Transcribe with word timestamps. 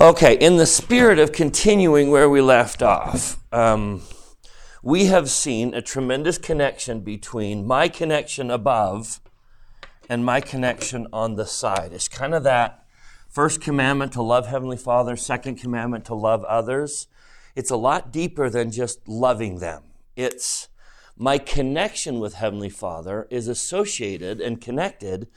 Okay, 0.00 0.34
in 0.34 0.56
the 0.56 0.66
spirit 0.66 1.18
of 1.18 1.32
continuing 1.32 2.10
where 2.10 2.28
we 2.28 2.40
left 2.40 2.82
off, 2.82 3.38
um, 3.52 4.00
we 4.82 5.06
have 5.06 5.28
seen 5.28 5.74
a 5.74 5.82
tremendous 5.82 6.38
connection 6.38 7.00
between 7.00 7.66
my 7.66 7.88
connection 7.88 8.50
above 8.50 9.20
and 10.08 10.24
my 10.24 10.40
connection 10.40 11.06
on 11.12 11.36
the 11.36 11.44
side. 11.44 11.92
It's 11.92 12.08
kind 12.08 12.34
of 12.34 12.44
that 12.44 12.86
first 13.28 13.60
commandment 13.60 14.12
to 14.14 14.22
love 14.22 14.46
Heavenly 14.46 14.78
Father, 14.78 15.16
second 15.16 15.56
commandment 15.56 16.06
to 16.06 16.14
love 16.14 16.44
others. 16.44 17.06
It's 17.54 17.70
a 17.70 17.76
lot 17.76 18.10
deeper 18.10 18.48
than 18.48 18.70
just 18.70 19.06
loving 19.06 19.58
them. 19.58 19.82
It's 20.16 20.68
my 21.14 21.36
connection 21.36 22.20
with 22.20 22.34
Heavenly 22.34 22.70
Father 22.70 23.28
is 23.30 23.48
associated 23.48 24.40
and 24.40 24.62
connected 24.62 25.28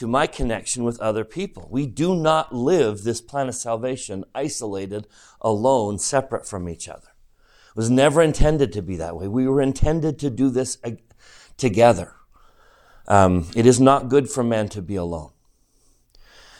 to 0.00 0.06
my 0.06 0.26
connection 0.26 0.82
with 0.82 0.98
other 0.98 1.26
people. 1.26 1.68
We 1.70 1.84
do 1.84 2.14
not 2.14 2.54
live 2.54 3.02
this 3.02 3.20
plan 3.20 3.48
of 3.48 3.54
salvation 3.54 4.24
isolated, 4.34 5.06
alone, 5.42 5.98
separate 5.98 6.46
from 6.46 6.70
each 6.70 6.88
other. 6.88 7.08
It 7.68 7.76
was 7.76 7.90
never 7.90 8.22
intended 8.22 8.72
to 8.72 8.80
be 8.80 8.96
that 8.96 9.14
way. 9.14 9.28
We 9.28 9.46
were 9.46 9.60
intended 9.60 10.18
to 10.20 10.30
do 10.30 10.48
this 10.48 10.78
together. 11.58 12.14
Um, 13.08 13.48
it 13.54 13.66
is 13.66 13.78
not 13.78 14.08
good 14.08 14.30
for 14.30 14.42
man 14.42 14.70
to 14.70 14.80
be 14.80 14.96
alone. 14.96 15.32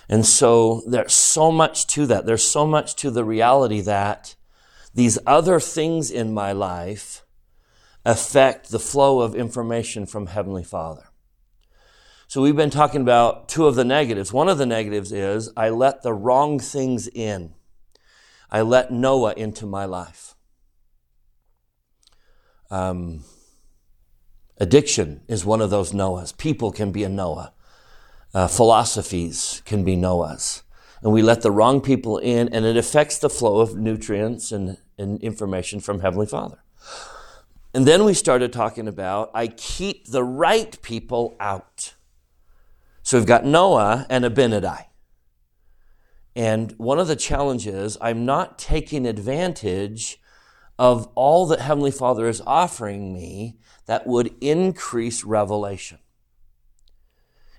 And 0.06 0.26
so 0.26 0.82
there's 0.86 1.14
so 1.14 1.50
much 1.50 1.86
to 1.94 2.04
that. 2.08 2.26
There's 2.26 2.44
so 2.44 2.66
much 2.66 2.94
to 2.96 3.10
the 3.10 3.24
reality 3.24 3.80
that 3.80 4.34
these 4.92 5.18
other 5.26 5.60
things 5.60 6.10
in 6.10 6.34
my 6.34 6.52
life 6.52 7.24
affect 8.04 8.70
the 8.70 8.78
flow 8.78 9.20
of 9.20 9.34
information 9.34 10.04
from 10.04 10.26
Heavenly 10.26 10.64
Father. 10.64 11.09
So 12.30 12.40
we've 12.42 12.54
been 12.54 12.70
talking 12.70 13.00
about 13.00 13.48
two 13.48 13.66
of 13.66 13.74
the 13.74 13.84
negatives. 13.84 14.32
One 14.32 14.48
of 14.48 14.56
the 14.56 14.64
negatives 14.64 15.10
is 15.10 15.50
I 15.56 15.70
let 15.70 16.02
the 16.02 16.12
wrong 16.12 16.60
things 16.60 17.08
in. 17.08 17.54
I 18.48 18.60
let 18.60 18.92
Noah 18.92 19.34
into 19.36 19.66
my 19.66 19.84
life. 19.84 20.36
Um, 22.70 23.24
addiction 24.58 25.22
is 25.26 25.44
one 25.44 25.60
of 25.60 25.70
those 25.70 25.90
Noahs. 25.90 26.38
People 26.38 26.70
can 26.70 26.92
be 26.92 27.02
a 27.02 27.08
Noah. 27.08 27.52
Uh, 28.32 28.46
philosophies 28.46 29.60
can 29.64 29.82
be 29.82 29.96
Noahs. 29.96 30.62
And 31.02 31.12
we 31.12 31.22
let 31.22 31.42
the 31.42 31.50
wrong 31.50 31.80
people 31.80 32.18
in, 32.18 32.48
and 32.50 32.64
it 32.64 32.76
affects 32.76 33.18
the 33.18 33.28
flow 33.28 33.58
of 33.58 33.74
nutrients 33.74 34.52
and, 34.52 34.78
and 34.96 35.20
information 35.20 35.80
from 35.80 35.98
Heavenly 35.98 36.26
Father. 36.26 36.62
And 37.74 37.88
then 37.88 38.04
we 38.04 38.14
started 38.14 38.52
talking 38.52 38.86
about 38.86 39.32
I 39.34 39.48
keep 39.48 40.06
the 40.06 40.22
right 40.22 40.80
people 40.80 41.36
out. 41.40 41.94
So 43.02 43.18
we've 43.18 43.26
got 43.26 43.44
Noah 43.44 44.06
and 44.08 44.24
Abinadi. 44.24 44.84
And 46.36 46.72
one 46.78 46.98
of 46.98 47.08
the 47.08 47.16
challenges, 47.16 47.98
I'm 48.00 48.24
not 48.24 48.58
taking 48.58 49.06
advantage 49.06 50.20
of 50.78 51.08
all 51.14 51.46
that 51.46 51.60
Heavenly 51.60 51.90
Father 51.90 52.28
is 52.28 52.40
offering 52.46 53.12
me 53.12 53.58
that 53.86 54.06
would 54.06 54.34
increase 54.40 55.24
revelation. 55.24 55.98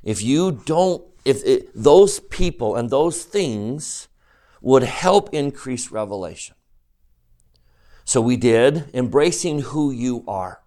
If 0.03 0.23
you 0.23 0.63
don't, 0.65 1.03
if 1.25 1.43
it, 1.45 1.69
those 1.75 2.19
people 2.19 2.75
and 2.75 2.89
those 2.89 3.23
things 3.23 4.07
would 4.61 4.83
help 4.83 5.33
increase 5.33 5.91
revelation. 5.91 6.55
So 8.05 8.21
we 8.21 8.37
did 8.37 8.89
embracing 8.93 9.59
who 9.59 9.91
you 9.91 10.23
are. 10.27 10.61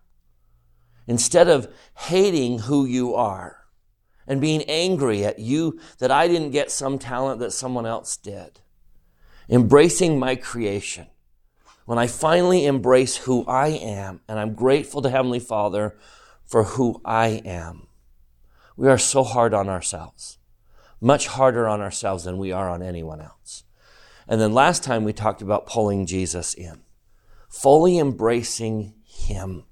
Instead 1.06 1.48
of 1.48 1.72
hating 1.96 2.60
who 2.60 2.84
you 2.84 3.14
are, 3.14 3.63
and 4.26 4.40
being 4.40 4.62
angry 4.62 5.24
at 5.24 5.38
you 5.38 5.78
that 5.98 6.10
I 6.10 6.28
didn't 6.28 6.50
get 6.50 6.70
some 6.70 6.98
talent 6.98 7.40
that 7.40 7.52
someone 7.52 7.86
else 7.86 8.16
did. 8.16 8.60
Embracing 9.48 10.18
my 10.18 10.36
creation. 10.36 11.06
When 11.84 11.98
I 11.98 12.06
finally 12.06 12.64
embrace 12.64 13.16
who 13.18 13.44
I 13.44 13.68
am, 13.68 14.20
and 14.26 14.38
I'm 14.38 14.54
grateful 14.54 15.02
to 15.02 15.10
Heavenly 15.10 15.40
Father 15.40 15.96
for 16.44 16.64
who 16.64 17.00
I 17.04 17.42
am, 17.44 17.88
we 18.76 18.88
are 18.88 18.98
so 18.98 19.22
hard 19.22 19.52
on 19.52 19.68
ourselves. 19.68 20.38
Much 21.00 21.26
harder 21.26 21.68
on 21.68 21.82
ourselves 21.82 22.24
than 22.24 22.38
we 22.38 22.52
are 22.52 22.70
on 22.70 22.82
anyone 22.82 23.20
else. 23.20 23.64
And 24.26 24.40
then 24.40 24.54
last 24.54 24.82
time 24.82 25.04
we 25.04 25.12
talked 25.12 25.42
about 25.42 25.66
pulling 25.66 26.06
Jesus 26.06 26.54
in, 26.54 26.82
fully 27.50 27.98
embracing 27.98 28.94
Him 29.04 29.64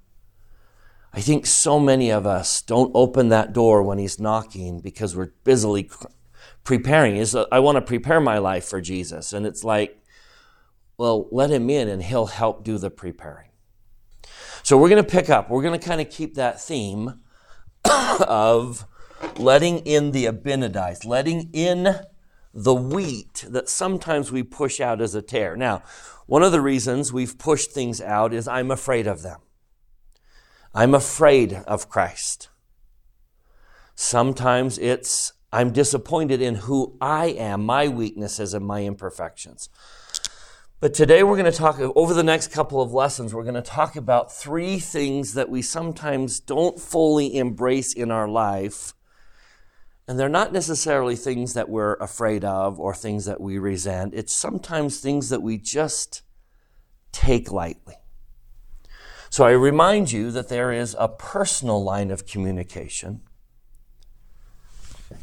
I 1.13 1.21
think 1.21 1.45
so 1.45 1.79
many 1.79 2.09
of 2.09 2.25
us 2.25 2.61
don't 2.63 2.91
open 2.95 3.29
that 3.29 3.53
door 3.53 3.83
when 3.83 3.99
he's 3.99 4.19
knocking 4.19 4.79
because 4.79 5.15
we're 5.15 5.33
busily 5.43 5.91
preparing. 6.63 7.17
Is 7.17 7.35
uh, 7.35 7.45
I 7.51 7.59
want 7.59 7.75
to 7.75 7.81
prepare 7.81 8.19
my 8.19 8.39
life 8.39 8.65
for 8.65 8.81
Jesus, 8.81 9.31
and 9.31 9.45
it's 9.45 9.63
like, 9.63 10.01
well, 10.97 11.27
let 11.31 11.51
him 11.51 11.69
in, 11.69 11.87
and 11.87 12.01
he'll 12.01 12.25
help 12.25 12.63
do 12.63 12.79
the 12.79 12.89
preparing. 12.89 13.49
So 14.63 14.77
we're 14.77 14.89
going 14.89 15.03
to 15.03 15.09
pick 15.09 15.29
up. 15.29 15.49
We're 15.51 15.61
going 15.61 15.79
to 15.79 15.85
kind 15.85 16.01
of 16.01 16.09
keep 16.09 16.33
that 16.35 16.59
theme 16.59 17.19
of 17.85 18.87
letting 19.37 19.79
in 19.79 20.11
the 20.11 20.25
Abinadites, 20.25 21.05
letting 21.05 21.51
in 21.53 21.95
the 22.55 22.73
wheat 22.73 23.45
that 23.49 23.69
sometimes 23.69 24.31
we 24.31 24.41
push 24.41 24.79
out 24.79 24.99
as 24.99 25.13
a 25.13 25.21
tare. 25.21 25.55
Now, 25.55 25.83
one 26.25 26.41
of 26.41 26.51
the 26.51 26.61
reasons 26.61 27.13
we've 27.13 27.37
pushed 27.37 27.71
things 27.71 28.01
out 28.01 28.33
is 28.33 28.47
I'm 28.47 28.71
afraid 28.71 29.05
of 29.05 29.21
them. 29.21 29.42
I'm 30.73 30.95
afraid 30.95 31.53
of 31.67 31.87
Christ. 31.89 32.49
Sometimes 33.95 34.79
it's 34.79 35.33
I'm 35.51 35.71
disappointed 35.71 36.41
in 36.41 36.55
who 36.55 36.97
I 36.99 37.27
am, 37.27 37.63
my 37.63 37.87
weaknesses 37.87 38.55
and 38.55 38.65
my 38.65 38.83
imperfections. 38.83 39.69
But 40.79 40.95
today 40.95 41.21
we're 41.21 41.37
going 41.37 41.49
to 41.49 41.57
talk, 41.57 41.79
over 41.79 42.15
the 42.15 42.23
next 42.23 42.51
couple 42.51 42.81
of 42.81 42.91
lessons, 42.91 43.33
we're 43.33 43.43
going 43.43 43.53
to 43.53 43.61
talk 43.61 43.95
about 43.95 44.33
three 44.33 44.79
things 44.79 45.35
that 45.35 45.49
we 45.49 45.61
sometimes 45.61 46.39
don't 46.39 46.79
fully 46.79 47.37
embrace 47.37 47.93
in 47.93 48.09
our 48.09 48.27
life. 48.27 48.95
And 50.07 50.19
they're 50.19 50.27
not 50.27 50.51
necessarily 50.51 51.15
things 51.15 51.53
that 51.53 51.69
we're 51.69 51.93
afraid 51.95 52.43
of 52.43 52.79
or 52.79 52.95
things 52.95 53.25
that 53.25 53.39
we 53.39 53.59
resent. 53.59 54.15
It's 54.15 54.33
sometimes 54.33 54.99
things 54.99 55.29
that 55.29 55.43
we 55.43 55.59
just 55.59 56.23
take 57.11 57.51
lightly. 57.51 58.02
So 59.33 59.45
I 59.45 59.53
remind 59.53 60.11
you 60.11 60.29
that 60.29 60.49
there 60.49 60.71
is 60.71 60.95
a 60.99 61.07
personal 61.07 61.83
line 61.83 62.11
of 62.11 62.27
communication 62.27 63.21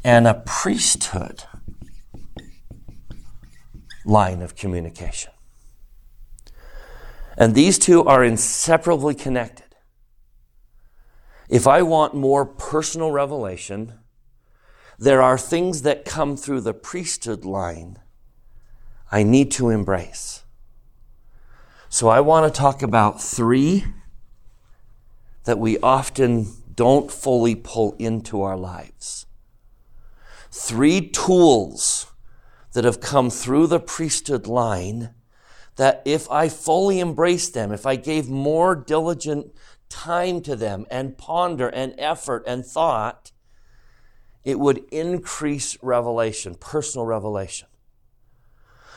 and 0.02 0.26
a 0.26 0.42
priesthood 0.44 1.44
line 4.04 4.42
of 4.42 4.56
communication. 4.56 5.30
And 7.36 7.54
these 7.54 7.78
two 7.78 8.02
are 8.02 8.24
inseparably 8.24 9.14
connected. 9.14 9.76
If 11.48 11.68
I 11.68 11.82
want 11.82 12.12
more 12.12 12.44
personal 12.44 13.12
revelation, 13.12 14.00
there 14.98 15.22
are 15.22 15.38
things 15.38 15.82
that 15.82 16.04
come 16.04 16.36
through 16.36 16.62
the 16.62 16.74
priesthood 16.74 17.44
line 17.44 18.00
I 19.12 19.22
need 19.22 19.52
to 19.52 19.68
embrace. 19.68 20.42
So 21.88 22.08
I 22.08 22.18
want 22.18 22.52
to 22.52 22.58
talk 22.60 22.82
about 22.82 23.22
three 23.22 23.84
that 25.44 25.58
we 25.58 25.78
often 25.78 26.52
don't 26.74 27.10
fully 27.10 27.54
pull 27.54 27.94
into 27.98 28.42
our 28.42 28.56
lives. 28.56 29.26
Three 30.50 31.08
tools 31.08 32.06
that 32.72 32.84
have 32.84 33.00
come 33.00 33.30
through 33.30 33.66
the 33.66 33.80
priesthood 33.80 34.46
line 34.46 35.14
that 35.76 36.02
if 36.04 36.30
I 36.30 36.48
fully 36.48 37.00
embraced 37.00 37.54
them, 37.54 37.72
if 37.72 37.86
I 37.86 37.96
gave 37.96 38.28
more 38.28 38.74
diligent 38.74 39.54
time 39.88 40.40
to 40.42 40.56
them 40.56 40.86
and 40.90 41.16
ponder 41.16 41.68
and 41.68 41.94
effort 41.98 42.44
and 42.46 42.64
thought, 42.64 43.32
it 44.44 44.58
would 44.58 44.84
increase 44.90 45.76
revelation, 45.82 46.54
personal 46.54 47.06
revelation. 47.06 47.68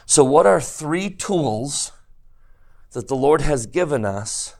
So, 0.05 0.23
what 0.23 0.45
are 0.45 0.61
three 0.61 1.09
tools 1.09 1.91
that 2.91 3.07
the 3.07 3.15
Lord 3.15 3.41
has 3.41 3.65
given 3.65 4.05
us 4.05 4.55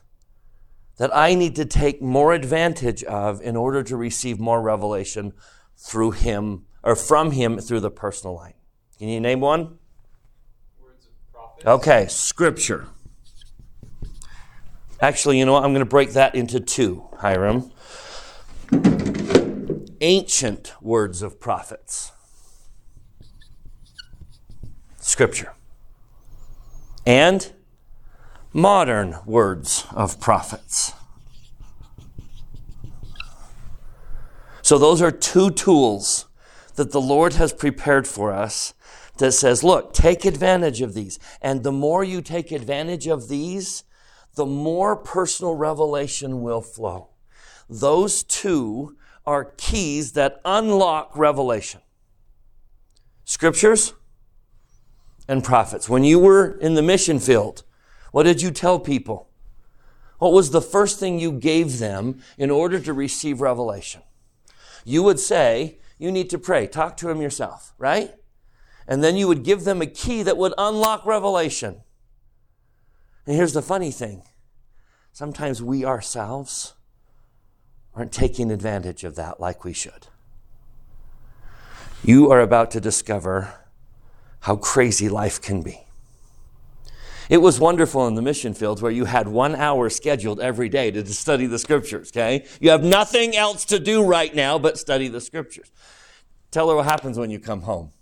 that 0.96 1.14
I 1.14 1.34
need 1.34 1.56
to 1.56 1.64
take 1.64 2.00
more 2.00 2.32
advantage 2.32 3.02
of 3.04 3.40
in 3.42 3.56
order 3.56 3.82
to 3.82 3.96
receive 3.96 4.38
more 4.38 4.62
revelation 4.62 5.32
through 5.76 6.12
Him 6.12 6.66
or 6.82 6.94
from 6.94 7.32
Him 7.32 7.58
through 7.58 7.80
the 7.80 7.90
personal 7.90 8.36
line. 8.36 8.54
Can 8.98 9.08
you 9.08 9.20
name 9.20 9.40
one? 9.40 9.78
Okay, 11.66 12.06
Scripture. 12.08 12.86
Actually, 15.00 15.38
you 15.38 15.46
know 15.46 15.54
what? 15.54 15.64
I'm 15.64 15.72
going 15.72 15.80
to 15.80 15.88
break 15.88 16.12
that 16.12 16.34
into 16.34 16.60
two, 16.60 17.04
Hiram. 17.18 17.72
Ancient 20.00 20.74
words 20.80 21.22
of 21.22 21.40
prophets. 21.40 22.12
Scripture. 25.00 25.54
And 27.06 27.52
modern 28.54 29.16
words 29.26 29.84
of 29.90 30.20
prophets. 30.20 30.92
So, 34.62 34.78
those 34.78 35.02
are 35.02 35.10
two 35.10 35.50
tools 35.50 36.26
that 36.76 36.92
the 36.92 37.00
Lord 37.00 37.34
has 37.34 37.52
prepared 37.52 38.06
for 38.06 38.32
us 38.32 38.72
that 39.18 39.32
says, 39.32 39.62
look, 39.62 39.92
take 39.92 40.24
advantage 40.24 40.80
of 40.80 40.94
these. 40.94 41.18
And 41.42 41.62
the 41.62 41.72
more 41.72 42.02
you 42.02 42.22
take 42.22 42.50
advantage 42.50 43.06
of 43.06 43.28
these, 43.28 43.84
the 44.36 44.46
more 44.46 44.96
personal 44.96 45.54
revelation 45.54 46.42
will 46.42 46.62
flow. 46.62 47.10
Those 47.68 48.22
two 48.22 48.96
are 49.26 49.52
keys 49.56 50.12
that 50.12 50.40
unlock 50.44 51.16
revelation. 51.16 51.80
Scriptures 53.24 53.94
and 55.28 55.42
prophets. 55.44 55.88
When 55.88 56.04
you 56.04 56.18
were 56.18 56.58
in 56.58 56.74
the 56.74 56.82
mission 56.82 57.18
field, 57.18 57.64
what 58.14 58.22
did 58.22 58.40
you 58.40 58.52
tell 58.52 58.78
people? 58.78 59.28
What 60.18 60.32
was 60.32 60.52
the 60.52 60.62
first 60.62 61.00
thing 61.00 61.18
you 61.18 61.32
gave 61.32 61.80
them 61.80 62.20
in 62.38 62.48
order 62.48 62.78
to 62.78 62.92
receive 62.92 63.40
revelation? 63.40 64.02
You 64.84 65.02
would 65.02 65.18
say, 65.18 65.78
you 65.98 66.12
need 66.12 66.30
to 66.30 66.38
pray. 66.38 66.68
Talk 66.68 66.96
to 66.98 67.10
him 67.10 67.20
yourself, 67.20 67.74
right? 67.76 68.14
And 68.86 69.02
then 69.02 69.16
you 69.16 69.26
would 69.26 69.42
give 69.42 69.64
them 69.64 69.82
a 69.82 69.86
key 69.86 70.22
that 70.22 70.36
would 70.36 70.54
unlock 70.56 71.04
revelation. 71.04 71.82
And 73.26 73.34
here's 73.34 73.52
the 73.52 73.62
funny 73.62 73.90
thing 73.90 74.22
sometimes 75.10 75.60
we 75.60 75.84
ourselves 75.84 76.74
aren't 77.96 78.12
taking 78.12 78.52
advantage 78.52 79.02
of 79.02 79.16
that 79.16 79.40
like 79.40 79.64
we 79.64 79.72
should. 79.72 80.06
You 82.04 82.30
are 82.30 82.40
about 82.40 82.70
to 82.70 82.80
discover 82.80 83.54
how 84.42 84.54
crazy 84.54 85.08
life 85.08 85.42
can 85.42 85.62
be. 85.62 85.83
It 87.28 87.38
was 87.38 87.58
wonderful 87.58 88.06
in 88.06 88.14
the 88.14 88.22
mission 88.22 88.54
fields 88.54 88.82
where 88.82 88.92
you 88.92 89.06
had 89.06 89.28
one 89.28 89.54
hour 89.54 89.88
scheduled 89.88 90.40
every 90.40 90.68
day 90.68 90.90
to 90.90 91.04
study 91.06 91.46
the 91.46 91.58
scriptures, 91.58 92.10
okay? 92.10 92.46
You 92.60 92.70
have 92.70 92.84
nothing 92.84 93.36
else 93.36 93.64
to 93.66 93.78
do 93.78 94.04
right 94.04 94.34
now 94.34 94.58
but 94.58 94.78
study 94.78 95.08
the 95.08 95.20
scriptures. 95.20 95.70
Tell 96.50 96.68
her 96.68 96.76
what 96.76 96.84
happens 96.84 97.18
when 97.18 97.30
you 97.30 97.38
come 97.38 97.62
home. 97.62 97.92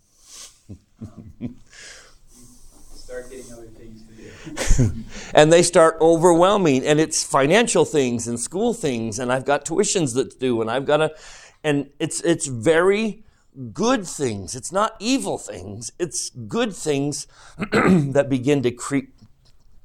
start 3.12 3.30
getting 3.30 3.52
other 3.52 3.66
things 3.68 4.02
to 4.02 4.86
do. 4.86 5.04
and 5.34 5.52
they 5.52 5.62
start 5.62 5.96
overwhelming, 6.00 6.84
and 6.84 6.98
it's 6.98 7.22
financial 7.22 7.84
things 7.84 8.26
and 8.26 8.40
school 8.40 8.74
things, 8.74 9.18
and 9.18 9.32
I've 9.32 9.44
got 9.44 9.64
tuitions 9.64 10.14
that 10.14 10.32
to 10.32 10.38
do, 10.38 10.60
and 10.60 10.70
I've 10.70 10.86
got 10.86 10.98
to, 10.98 11.14
and 11.62 11.90
it's 11.98 12.20
it's 12.22 12.46
very 12.46 13.22
good 13.72 14.06
things. 14.06 14.54
It's 14.54 14.72
not 14.72 14.96
evil 14.98 15.38
things. 15.38 15.92
It's 15.98 16.30
good 16.30 16.74
things 16.74 17.26
that 17.58 18.26
begin 18.28 18.62
to 18.62 18.70
creep 18.70 19.14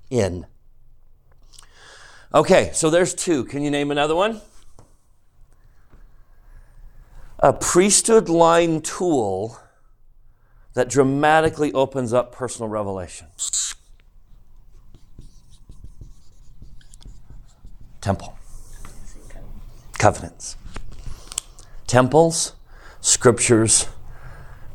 in. 0.09 0.45
Okay, 2.33 2.71
so 2.73 2.89
there's 2.89 3.13
two. 3.13 3.45
Can 3.45 3.63
you 3.63 3.71
name 3.71 3.91
another 3.91 4.15
one? 4.15 4.41
A 7.39 7.53
priesthood 7.53 8.29
line 8.29 8.81
tool 8.81 9.59
that 10.73 10.89
dramatically 10.89 11.71
opens 11.73 12.13
up 12.13 12.31
personal 12.31 12.69
revelation. 12.69 13.27
Temple. 18.01 18.37
Covenants. 19.97 20.55
Temples 21.87 22.53
scriptures, 23.07 23.88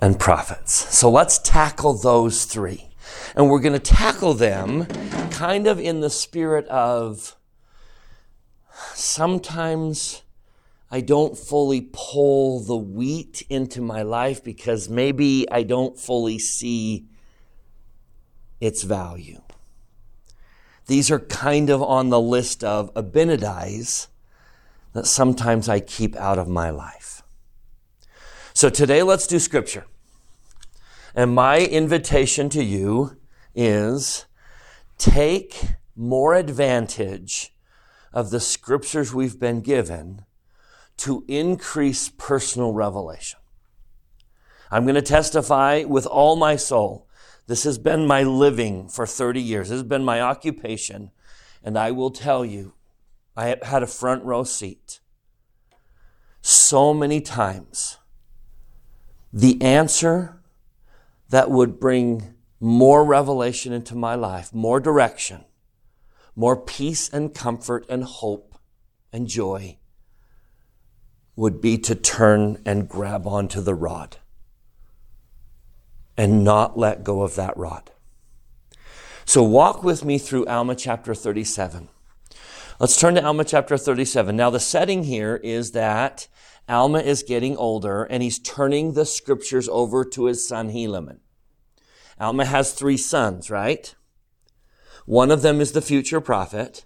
and 0.00 0.18
prophets. 0.18 0.72
So 0.96 1.10
let's 1.10 1.38
tackle 1.38 1.92
those 1.92 2.46
three. 2.46 2.88
And 3.36 3.50
we're 3.50 3.60
going 3.60 3.74
to 3.74 3.78
tackle 3.78 4.32
them 4.32 4.86
kind 5.30 5.66
of 5.66 5.78
in 5.78 6.00
the 6.00 6.08
spirit 6.08 6.66
of 6.68 7.36
sometimes 8.94 10.22
I 10.90 11.02
don't 11.02 11.36
fully 11.36 11.90
pull 11.92 12.60
the 12.60 12.76
wheat 12.76 13.42
into 13.50 13.82
my 13.82 14.00
life 14.00 14.42
because 14.42 14.88
maybe 14.88 15.46
I 15.50 15.62
don't 15.62 15.98
fully 15.98 16.38
see 16.38 17.06
its 18.62 18.82
value. 18.82 19.42
These 20.86 21.10
are 21.10 21.20
kind 21.20 21.68
of 21.68 21.82
on 21.82 22.08
the 22.08 22.20
list 22.20 22.64
of 22.64 22.92
Abinadi's 22.94 24.08
that 24.94 25.06
sometimes 25.06 25.68
I 25.68 25.80
keep 25.80 26.16
out 26.16 26.38
of 26.38 26.48
my 26.48 26.70
life. 26.70 27.21
So 28.54 28.68
today 28.68 29.02
let's 29.02 29.26
do 29.26 29.38
scripture. 29.38 29.86
And 31.14 31.34
my 31.34 31.60
invitation 31.60 32.48
to 32.50 32.62
you 32.62 33.16
is 33.54 34.26
take 34.98 35.58
more 35.96 36.34
advantage 36.34 37.54
of 38.12 38.30
the 38.30 38.40
scriptures 38.40 39.14
we've 39.14 39.40
been 39.40 39.60
given 39.60 40.24
to 40.98 41.24
increase 41.28 42.10
personal 42.10 42.72
revelation. 42.72 43.38
I'm 44.70 44.84
going 44.84 44.94
to 44.94 45.02
testify 45.02 45.84
with 45.84 46.06
all 46.06 46.36
my 46.36 46.56
soul. 46.56 47.08
This 47.46 47.64
has 47.64 47.78
been 47.78 48.06
my 48.06 48.22
living 48.22 48.88
for 48.88 49.06
30 49.06 49.40
years. 49.40 49.68
This 49.68 49.76
has 49.76 49.82
been 49.82 50.04
my 50.04 50.20
occupation. 50.20 51.10
And 51.62 51.78
I 51.78 51.90
will 51.90 52.10
tell 52.10 52.44
you, 52.44 52.74
I 53.36 53.56
had 53.62 53.82
a 53.82 53.86
front 53.86 54.24
row 54.24 54.44
seat 54.44 55.00
so 56.42 56.92
many 56.92 57.20
times 57.20 57.98
the 59.32 59.60
answer 59.62 60.40
that 61.30 61.50
would 61.50 61.80
bring 61.80 62.34
more 62.60 63.04
revelation 63.04 63.72
into 63.72 63.94
my 63.94 64.14
life, 64.14 64.52
more 64.52 64.78
direction, 64.78 65.44
more 66.36 66.56
peace 66.56 67.08
and 67.08 67.34
comfort 67.34 67.86
and 67.88 68.04
hope 68.04 68.54
and 69.12 69.26
joy 69.26 69.78
would 71.34 71.60
be 71.60 71.78
to 71.78 71.94
turn 71.94 72.60
and 72.66 72.88
grab 72.88 73.26
onto 73.26 73.60
the 73.60 73.74
rod 73.74 74.18
and 76.16 76.44
not 76.44 76.78
let 76.78 77.02
go 77.02 77.22
of 77.22 77.34
that 77.36 77.56
rod. 77.56 77.90
So 79.24 79.42
walk 79.42 79.82
with 79.82 80.04
me 80.04 80.18
through 80.18 80.46
Alma 80.46 80.74
chapter 80.74 81.14
37. 81.14 81.88
Let's 82.78 83.00
turn 83.00 83.14
to 83.14 83.24
Alma 83.24 83.44
chapter 83.44 83.78
37. 83.78 84.36
Now, 84.36 84.50
the 84.50 84.60
setting 84.60 85.04
here 85.04 85.36
is 85.36 85.72
that 85.72 86.26
Alma 86.68 87.00
is 87.00 87.22
getting 87.22 87.56
older 87.56 88.04
and 88.04 88.22
he's 88.22 88.38
turning 88.38 88.92
the 88.92 89.06
scriptures 89.06 89.68
over 89.68 90.04
to 90.04 90.26
his 90.26 90.46
son 90.46 90.70
Helaman. 90.70 91.18
Alma 92.20 92.44
has 92.44 92.72
three 92.72 92.96
sons, 92.96 93.50
right? 93.50 93.94
One 95.06 95.30
of 95.30 95.42
them 95.42 95.60
is 95.60 95.72
the 95.72 95.82
future 95.82 96.20
prophet. 96.20 96.84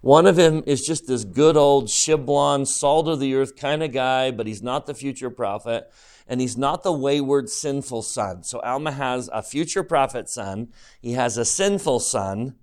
One 0.00 0.26
of 0.26 0.36
them 0.36 0.62
is 0.66 0.86
just 0.86 1.06
this 1.06 1.24
good 1.24 1.56
old 1.56 1.86
Shiblon, 1.86 2.66
salt 2.66 3.08
of 3.08 3.20
the 3.20 3.34
earth 3.34 3.56
kind 3.56 3.82
of 3.82 3.92
guy, 3.92 4.30
but 4.30 4.46
he's 4.46 4.62
not 4.62 4.86
the 4.86 4.94
future 4.94 5.30
prophet. 5.30 5.90
And 6.26 6.40
he's 6.40 6.58
not 6.58 6.82
the 6.82 6.92
wayward, 6.92 7.48
sinful 7.48 8.02
son. 8.02 8.42
So 8.42 8.60
Alma 8.60 8.92
has 8.92 9.30
a 9.32 9.42
future 9.42 9.82
prophet 9.82 10.28
son. 10.28 10.68
He 11.00 11.12
has 11.12 11.38
a 11.38 11.44
sinful 11.44 12.00
son. 12.00 12.56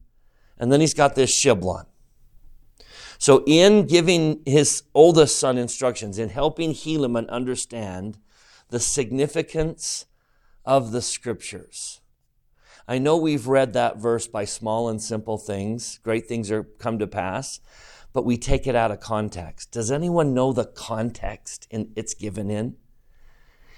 And 0.57 0.71
then 0.71 0.81
he's 0.81 0.93
got 0.93 1.15
this 1.15 1.33
Shiblon. 1.33 1.85
So, 3.17 3.43
in 3.47 3.87
giving 3.87 4.41
his 4.45 4.83
oldest 4.93 5.39
son 5.39 5.57
instructions, 5.57 6.19
in 6.19 6.29
helping 6.29 6.71
Helaman 6.71 7.29
understand 7.29 8.17
the 8.69 8.79
significance 8.79 10.05
of 10.65 10.91
the 10.91 11.01
scriptures, 11.01 12.01
I 12.87 12.99
know 12.99 13.17
we've 13.17 13.47
read 13.47 13.73
that 13.73 13.97
verse 13.97 14.27
by 14.27 14.45
small 14.45 14.89
and 14.89 15.01
simple 15.01 15.37
things, 15.37 15.99
great 16.03 16.27
things 16.27 16.51
are 16.51 16.63
come 16.63 16.99
to 16.99 17.07
pass, 17.07 17.59
but 18.13 18.25
we 18.25 18.37
take 18.37 18.67
it 18.67 18.75
out 18.75 18.91
of 18.91 18.99
context. 18.99 19.71
Does 19.71 19.91
anyone 19.91 20.33
know 20.33 20.53
the 20.53 20.65
context 20.65 21.67
in, 21.71 21.91
it's 21.95 22.13
given 22.13 22.49
in? 22.49 22.75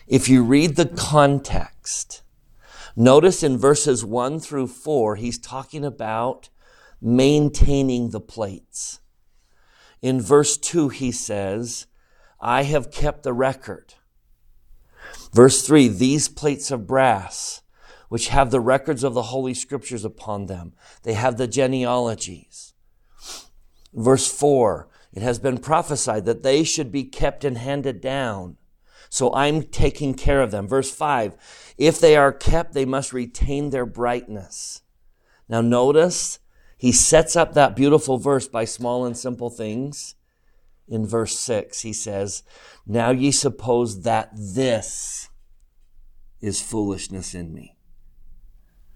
If 0.08 0.30
you 0.30 0.44
read 0.44 0.76
the 0.76 0.86
context, 0.86 2.22
notice 2.96 3.44
in 3.44 3.58
verses 3.58 4.06
1 4.06 4.40
through 4.40 4.68
4, 4.68 5.16
he's 5.16 5.40
talking 5.40 5.84
about 5.84 6.50
maintaining 7.02 8.10
the 8.10 8.22
plates. 8.22 9.00
In 10.02 10.22
verse 10.22 10.58
2, 10.58 10.90
he 10.90 11.12
says, 11.12 11.88
I 12.40 12.64
have 12.64 12.92
kept 12.92 13.24
the 13.24 13.34
record. 13.34 13.96
Verse 15.34 15.62
3, 15.66 15.88
these 15.88 16.30
plates 16.30 16.72
of 16.72 16.88
brass, 16.88 17.62
which 18.10 18.30
have 18.30 18.52
the 18.52 18.60
records 18.60 19.04
of 19.04 19.14
the 19.14 19.24
Holy 19.24 19.54
Scriptures 19.54 20.06
upon 20.06 20.46
them, 20.46 20.74
they 21.04 21.14
have 21.14 21.38
the 21.38 21.48
genealogies. 21.48 22.74
Verse 23.94 24.32
4, 24.32 24.88
it 25.14 25.22
has 25.22 25.40
been 25.40 25.58
prophesied 25.58 26.26
that 26.26 26.44
they 26.44 26.64
should 26.64 26.92
be 26.92 27.04
kept 27.04 27.44
and 27.44 27.58
handed 27.58 28.02
down. 28.02 28.58
So 29.10 29.34
I'm 29.34 29.64
taking 29.64 30.14
care 30.14 30.42
of 30.42 30.52
them. 30.52 30.68
Verse 30.68 30.92
5, 30.92 31.74
if 31.78 32.00
they 32.00 32.16
are 32.16 32.32
kept, 32.32 32.74
they 32.74 32.86
must 32.86 33.14
retain 33.14 33.70
their 33.70 33.86
brightness. 33.86 34.82
Now 35.50 35.62
notice 35.62 36.40
he 36.78 36.92
sets 36.92 37.36
up 37.36 37.54
that 37.54 37.76
beautiful 37.76 38.18
verse 38.18 38.48
by 38.48 38.66
small 38.66 39.06
and 39.06 39.18
simple 39.18 39.50
things. 39.50 40.16
In 40.88 41.06
verse 41.06 41.38
6, 41.40 41.82
he 41.82 41.92
says, 41.92 42.44
Now 42.86 43.10
ye 43.10 43.32
suppose 43.32 44.04
that 44.04 44.30
this 44.34 45.30
is 46.40 46.62
foolishness 46.62 47.34
in 47.34 47.54
me. 47.54 47.76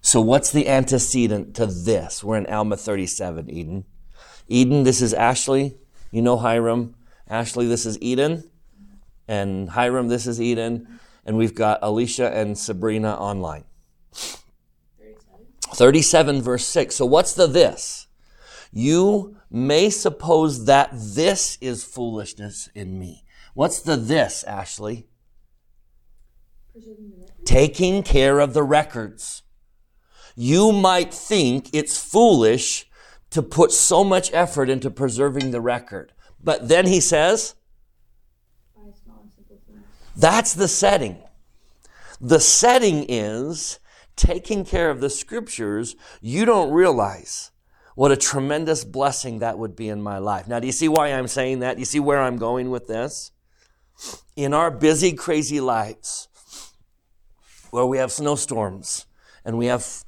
So, 0.00 0.20
what's 0.20 0.50
the 0.50 0.68
antecedent 0.68 1.54
to 1.56 1.66
this? 1.66 2.24
We're 2.24 2.38
in 2.38 2.46
Alma 2.46 2.76
37, 2.76 3.50
Eden. 3.50 3.84
Eden, 4.48 4.84
this 4.84 5.02
is 5.02 5.12
Ashley. 5.12 5.76
You 6.10 6.22
know 6.22 6.38
Hiram. 6.38 6.94
Ashley, 7.28 7.66
this 7.66 7.84
is 7.84 7.98
Eden. 8.00 8.50
And 9.28 9.70
Hiram, 9.70 10.08
this 10.08 10.26
is 10.26 10.40
Eden. 10.40 11.00
and 11.24 11.36
we've 11.36 11.54
got 11.54 11.78
Alicia 11.82 12.34
and 12.36 12.58
Sabrina 12.58 13.14
online. 13.14 13.64
37. 15.74 16.36
37 16.36 16.42
verse 16.42 16.66
6. 16.66 16.94
So 16.94 17.06
what's 17.06 17.34
the 17.34 17.46
this? 17.46 18.06
You 18.72 19.36
may 19.50 19.90
suppose 19.90 20.64
that 20.64 20.90
this 20.92 21.58
is 21.60 21.84
foolishness 21.84 22.68
in 22.74 22.98
me. 22.98 23.24
What's 23.54 23.80
the 23.80 23.96
this, 23.96 24.44
Ashley? 24.44 25.06
Preserving 26.72 27.10
the 27.10 27.16
record. 27.20 27.46
Taking 27.46 28.02
care 28.02 28.38
of 28.40 28.54
the 28.54 28.62
records. 28.62 29.42
You 30.34 30.72
might 30.72 31.12
think 31.12 31.68
it's 31.74 32.02
foolish 32.02 32.86
to 33.30 33.42
put 33.42 33.72
so 33.72 34.02
much 34.04 34.32
effort 34.32 34.70
into 34.70 34.90
preserving 34.90 35.50
the 35.50 35.60
record. 35.60 36.12
But 36.42 36.68
then 36.68 36.86
he 36.86 37.00
says, 37.00 37.54
By 38.74 38.90
small 39.04 39.20
and 39.22 39.32
simple 39.32 39.60
things. 39.66 39.84
That's 40.16 40.54
the 40.54 40.68
setting. 40.68 41.18
The 42.20 42.40
setting 42.40 43.04
is 43.08 43.78
taking 44.16 44.64
care 44.64 44.90
of 44.90 45.00
the 45.00 45.10
scriptures. 45.10 45.96
You 46.20 46.44
don't 46.44 46.72
realize 46.72 47.50
what 47.94 48.12
a 48.12 48.16
tremendous 48.16 48.84
blessing 48.84 49.40
that 49.40 49.58
would 49.58 49.76
be 49.76 49.88
in 49.88 50.02
my 50.02 50.18
life. 50.18 50.48
Now, 50.48 50.60
do 50.60 50.66
you 50.66 50.72
see 50.72 50.88
why 50.88 51.08
I'm 51.08 51.28
saying 51.28 51.60
that? 51.60 51.74
Do 51.74 51.80
you 51.80 51.86
see 51.86 52.00
where 52.00 52.20
I'm 52.20 52.36
going 52.36 52.70
with 52.70 52.86
this? 52.86 53.32
In 54.36 54.54
our 54.54 54.70
busy, 54.70 55.12
crazy 55.12 55.60
lives, 55.60 56.28
where 57.70 57.86
we 57.86 57.98
have 57.98 58.10
snowstorms 58.10 59.06
and 59.44 59.58
we 59.58 59.66
have 59.66 60.04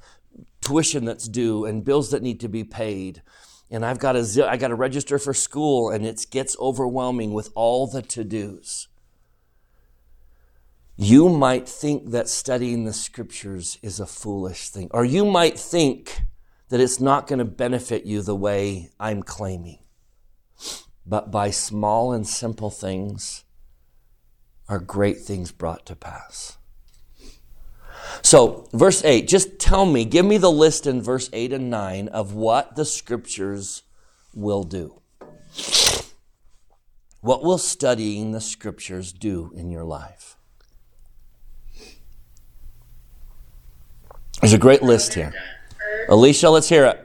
tuition 0.61 1.05
that's 1.05 1.27
due 1.27 1.65
and 1.65 1.85
bills 1.85 2.09
that 2.11 2.23
need 2.23 2.39
to 2.39 2.49
be 2.49 2.63
paid, 2.63 3.21
and 3.69 3.85
I've 3.85 3.99
got 3.99 4.13
to 4.13 4.49
I 4.49 4.57
got 4.57 4.69
to 4.69 4.75
register 4.75 5.19
for 5.19 5.33
school, 5.33 5.89
and 5.89 6.05
it 6.05 6.25
gets 6.31 6.57
overwhelming 6.59 7.33
with 7.33 7.49
all 7.55 7.87
the 7.87 8.01
to 8.01 8.23
dos 8.23 8.87
you 10.97 11.29
might 11.29 11.67
think 11.67 12.11
that 12.11 12.29
studying 12.29 12.85
the 12.85 12.93
scriptures 12.93 13.77
is 13.81 13.99
a 13.99 14.05
foolish 14.05 14.69
thing, 14.69 14.89
or 14.91 15.03
you 15.03 15.25
might 15.25 15.59
think 15.59 16.21
that 16.69 16.79
it's 16.79 16.99
not 16.99 17.27
going 17.27 17.39
to 17.39 17.45
benefit 17.45 18.05
you 18.05 18.21
the 18.21 18.35
way 18.35 18.89
I'm 18.99 19.21
claiming. 19.21 19.79
But 21.05 21.31
by 21.31 21.51
small 21.51 22.13
and 22.13 22.25
simple 22.25 22.69
things 22.69 23.43
are 24.67 24.79
great 24.79 25.19
things 25.19 25.51
brought 25.51 25.85
to 25.85 25.95
pass. 25.95 26.57
So, 28.21 28.67
verse 28.71 29.03
8, 29.03 29.27
just 29.27 29.59
tell 29.59 29.85
me, 29.85 30.05
give 30.05 30.25
me 30.25 30.37
the 30.37 30.51
list 30.51 30.87
in 30.87 31.01
verse 31.01 31.29
8 31.33 31.53
and 31.53 31.69
9 31.69 32.07
of 32.07 32.33
what 32.33 32.75
the 32.75 32.85
scriptures 32.85 33.83
will 34.33 34.63
do. 34.63 35.01
What 37.21 37.43
will 37.43 37.57
studying 37.57 38.31
the 38.31 38.41
scriptures 38.41 39.11
do 39.11 39.51
in 39.55 39.69
your 39.69 39.83
life? 39.83 40.34
There's 44.41 44.53
a 44.53 44.57
great 44.57 44.83
list 44.83 45.13
here. 45.13 45.33
Alicia, 46.09 46.49
let's 46.49 46.69
hear 46.69 46.85
it. 46.85 47.01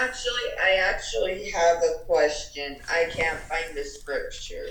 Actually, 0.00 0.32
I 0.60 0.74
actually 0.76 1.50
have 1.50 1.78
a 1.78 2.04
question. 2.04 2.78
I 2.90 3.08
can't 3.10 3.38
find 3.38 3.76
the 3.76 3.84
scripture. 3.84 4.68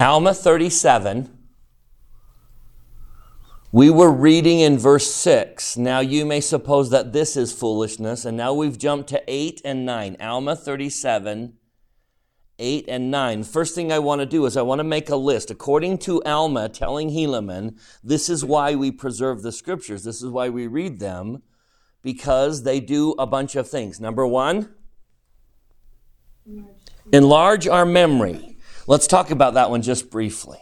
Alma 0.00 0.34
37. 0.34 1.36
We 3.72 3.88
were 3.88 4.10
reading 4.10 4.58
in 4.58 4.78
verse 4.78 5.08
6. 5.08 5.76
Now 5.76 6.00
you 6.00 6.26
may 6.26 6.40
suppose 6.40 6.90
that 6.90 7.12
this 7.12 7.36
is 7.36 7.52
foolishness. 7.52 8.24
And 8.24 8.36
now 8.36 8.52
we've 8.52 8.78
jumped 8.78 9.08
to 9.10 9.22
8 9.28 9.60
and 9.64 9.86
9. 9.86 10.16
Alma 10.20 10.56
37, 10.56 11.54
8 12.60 12.84
and 12.86 13.10
9. 13.10 13.42
First 13.44 13.74
thing 13.74 13.90
I 13.90 13.98
want 13.98 14.20
to 14.20 14.26
do 14.26 14.46
is 14.46 14.56
I 14.56 14.62
want 14.62 14.78
to 14.78 14.84
make 14.84 15.08
a 15.08 15.16
list. 15.16 15.50
According 15.50 15.98
to 15.98 16.22
Alma 16.24 16.68
telling 16.68 17.10
Helaman, 17.10 17.78
this 18.04 18.28
is 18.28 18.44
why 18.44 18.76
we 18.76 18.90
preserve 18.92 19.42
the 19.42 19.50
scriptures. 19.50 20.04
This 20.04 20.22
is 20.22 20.30
why 20.30 20.50
we 20.50 20.66
read 20.66 21.00
them. 21.00 21.42
Because 22.02 22.62
they 22.62 22.78
do 22.80 23.14
a 23.18 23.26
bunch 23.26 23.56
of 23.56 23.68
things. 23.68 24.00
Number 24.00 24.26
one, 24.26 24.74
Enlarge. 26.46 26.76
enlarge 27.12 27.68
our 27.68 27.84
memory. 27.84 28.58
Let's 28.86 29.06
talk 29.06 29.30
about 29.30 29.54
that 29.54 29.70
one 29.70 29.82
just 29.82 30.10
briefly. 30.10 30.58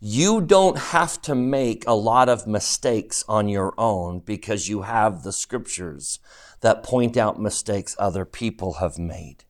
You 0.00 0.40
don't 0.40 0.78
have 0.78 1.20
to 1.22 1.34
make 1.34 1.84
a 1.86 1.92
lot 1.92 2.28
of 2.30 2.46
mistakes 2.46 3.24
on 3.28 3.48
your 3.48 3.74
own 3.76 4.20
because 4.20 4.68
you 4.68 4.82
have 4.82 5.22
the 5.22 5.32
scriptures 5.32 6.20
that 6.60 6.82
point 6.82 7.16
out 7.16 7.40
mistakes 7.40 7.96
other 7.98 8.24
people 8.24 8.74
have 8.74 8.98
made. 8.98 9.44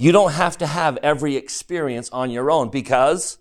You 0.00 0.12
don't 0.12 0.32
have 0.32 0.56
to 0.56 0.66
have 0.66 0.96
every 1.02 1.36
experience 1.36 2.08
on 2.08 2.30
your 2.30 2.50
own 2.50 2.70
because 2.70 3.36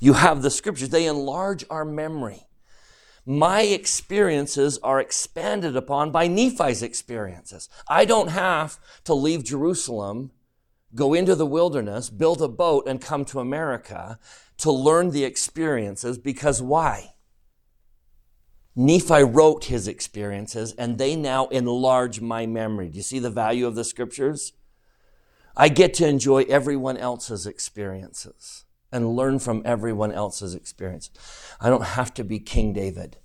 you 0.00 0.14
have 0.14 0.42
the 0.42 0.50
scriptures. 0.50 0.88
They 0.88 1.06
enlarge 1.06 1.64
our 1.70 1.84
memory. 1.84 2.48
My 3.24 3.60
experiences 3.62 4.80
are 4.82 4.98
expanded 4.98 5.76
upon 5.76 6.10
by 6.10 6.26
Nephi's 6.26 6.82
experiences. 6.82 7.68
I 7.86 8.04
don't 8.04 8.30
have 8.30 8.80
to 9.04 9.14
leave 9.14 9.44
Jerusalem 9.44 10.32
go 10.92 11.14
into 11.14 11.36
the 11.36 11.46
wilderness, 11.46 12.10
build 12.10 12.42
a 12.42 12.48
boat, 12.48 12.88
and 12.88 13.00
come 13.00 13.24
to 13.26 13.38
America 13.38 14.18
to 14.56 14.72
learn 14.72 15.12
the 15.12 15.22
experiences 15.22 16.18
because 16.18 16.60
why? 16.60 17.12
Nephi 18.74 19.22
wrote 19.22 19.66
his 19.66 19.86
experiences 19.86 20.72
and 20.72 20.98
they 20.98 21.14
now 21.14 21.46
enlarge 21.46 22.20
my 22.20 22.44
memory. 22.44 22.88
Do 22.88 22.96
you 22.96 23.04
see 23.04 23.20
the 23.20 23.30
value 23.30 23.68
of 23.68 23.76
the 23.76 23.84
scriptures? 23.84 24.52
I 25.56 25.68
get 25.68 25.94
to 25.94 26.08
enjoy 26.08 26.42
everyone 26.44 26.96
else's 26.96 27.46
experiences 27.46 28.64
and 28.90 29.16
learn 29.16 29.38
from 29.38 29.62
everyone 29.64 30.12
else's 30.12 30.54
experience. 30.54 31.10
I 31.60 31.70
don't 31.70 31.84
have 31.84 32.12
to 32.14 32.24
be 32.24 32.38
King 32.38 32.72
David 32.72 33.18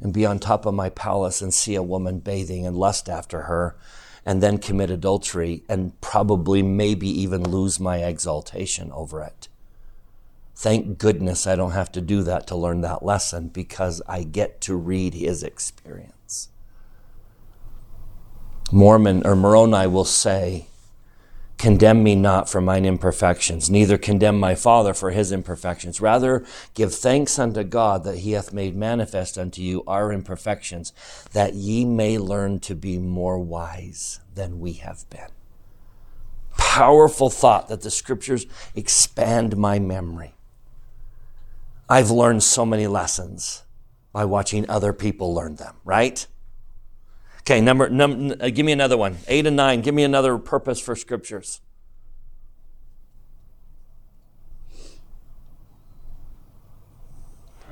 and 0.00 0.12
be 0.12 0.24
on 0.24 0.38
top 0.38 0.66
of 0.66 0.74
my 0.74 0.90
palace 0.90 1.40
and 1.42 1.52
see 1.52 1.74
a 1.74 1.82
woman 1.82 2.20
bathing 2.20 2.66
and 2.66 2.76
lust 2.76 3.08
after 3.08 3.42
her 3.42 3.76
and 4.24 4.42
then 4.42 4.58
commit 4.58 4.90
adultery 4.90 5.64
and 5.68 5.98
probably 6.00 6.62
maybe 6.62 7.08
even 7.08 7.42
lose 7.42 7.80
my 7.80 7.98
exaltation 7.98 8.92
over 8.92 9.22
it. 9.22 9.48
Thank 10.54 10.98
goodness 10.98 11.46
I 11.46 11.56
don't 11.56 11.70
have 11.70 11.92
to 11.92 12.00
do 12.00 12.22
that 12.24 12.46
to 12.48 12.56
learn 12.56 12.80
that 12.80 13.04
lesson 13.04 13.48
because 13.48 14.02
I 14.08 14.24
get 14.24 14.60
to 14.62 14.74
read 14.74 15.14
his 15.14 15.42
experience. 15.42 16.48
Mormon 18.70 19.24
or 19.24 19.34
Moroni 19.34 19.86
will 19.86 20.04
say, 20.04 20.66
Condemn 21.58 22.04
me 22.04 22.14
not 22.14 22.48
for 22.48 22.60
mine 22.60 22.84
imperfections, 22.84 23.68
neither 23.68 23.98
condemn 23.98 24.38
my 24.38 24.54
Father 24.54 24.94
for 24.94 25.10
his 25.10 25.32
imperfections. 25.32 26.00
Rather, 26.00 26.44
give 26.74 26.94
thanks 26.94 27.36
unto 27.36 27.64
God 27.64 28.04
that 28.04 28.18
he 28.18 28.32
hath 28.32 28.52
made 28.52 28.76
manifest 28.76 29.36
unto 29.36 29.60
you 29.60 29.82
our 29.84 30.12
imperfections, 30.12 30.92
that 31.32 31.54
ye 31.54 31.84
may 31.84 32.16
learn 32.16 32.60
to 32.60 32.76
be 32.76 32.96
more 32.96 33.40
wise 33.40 34.20
than 34.34 34.60
we 34.60 34.74
have 34.74 35.04
been. 35.10 35.30
Powerful 36.56 37.28
thought 37.28 37.68
that 37.68 37.80
the 37.80 37.90
scriptures 37.90 38.46
expand 38.76 39.56
my 39.56 39.80
memory. 39.80 40.34
I've 41.88 42.10
learned 42.10 42.44
so 42.44 42.64
many 42.64 42.86
lessons 42.86 43.64
by 44.12 44.24
watching 44.24 44.68
other 44.70 44.92
people 44.92 45.34
learn 45.34 45.56
them, 45.56 45.76
right? 45.84 46.24
Okay, 47.40 47.60
number, 47.60 47.88
num, 47.88 48.34
uh, 48.40 48.50
give 48.50 48.66
me 48.66 48.72
another 48.72 48.96
one. 48.96 49.18
Eight 49.26 49.46
and 49.46 49.56
nine. 49.56 49.80
Give 49.80 49.94
me 49.94 50.04
another 50.04 50.36
purpose 50.38 50.80
for 50.80 50.94
scriptures. 50.94 51.60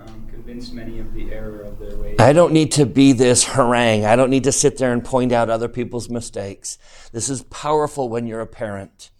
Um, 0.01 0.27
convince 0.31 0.71
many 0.73 0.99
of 0.99 1.13
the 1.13 1.33
error 1.33 1.63
of 1.63 1.79
their 1.79 1.97
ways. 1.99 2.17
I 2.19 2.33
don't 2.33 2.53
need 2.53 2.73
to 2.73 2.87
be 2.87 3.13
this 3.13 3.45
harangue. 3.45 4.07
I 4.07 4.17
don't 4.17 4.31
need 4.31 4.45
to 4.45 4.53
sit 4.53 4.79
there 4.79 4.93
and 4.93 5.05
point 5.05 5.33
out 5.33 5.51
other 5.51 5.69
people's 5.69 6.09
mistakes. 6.09 6.79
This 7.13 7.29
is 7.29 7.43
powerful 7.45 8.09
when 8.09 8.27
you're 8.27 8.41
a 8.41 8.47
parent. 8.47 9.11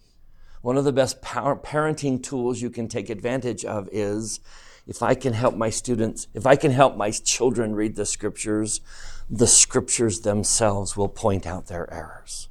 One 0.61 0.77
of 0.77 0.85
the 0.85 0.91
best 0.91 1.21
power, 1.21 1.55
parenting 1.55 2.21
tools 2.23 2.61
you 2.61 2.69
can 2.69 2.87
take 2.87 3.09
advantage 3.09 3.63
of 3.63 3.87
is 3.91 4.39
if 4.87 5.03
I 5.03 5.13
can 5.13 5.33
help 5.33 5.55
my 5.55 5.69
students, 5.69 6.27
if 6.33 6.47
I 6.47 6.55
can 6.55 6.71
help 6.71 6.97
my 6.97 7.11
children 7.11 7.75
read 7.75 7.95
the 7.95 8.05
scriptures, 8.05 8.81
the 9.29 9.47
scriptures 9.47 10.21
themselves 10.21 10.95
will 10.95 11.09
point 11.09 11.45
out 11.45 11.67
their 11.67 11.91
errors. 11.93 12.47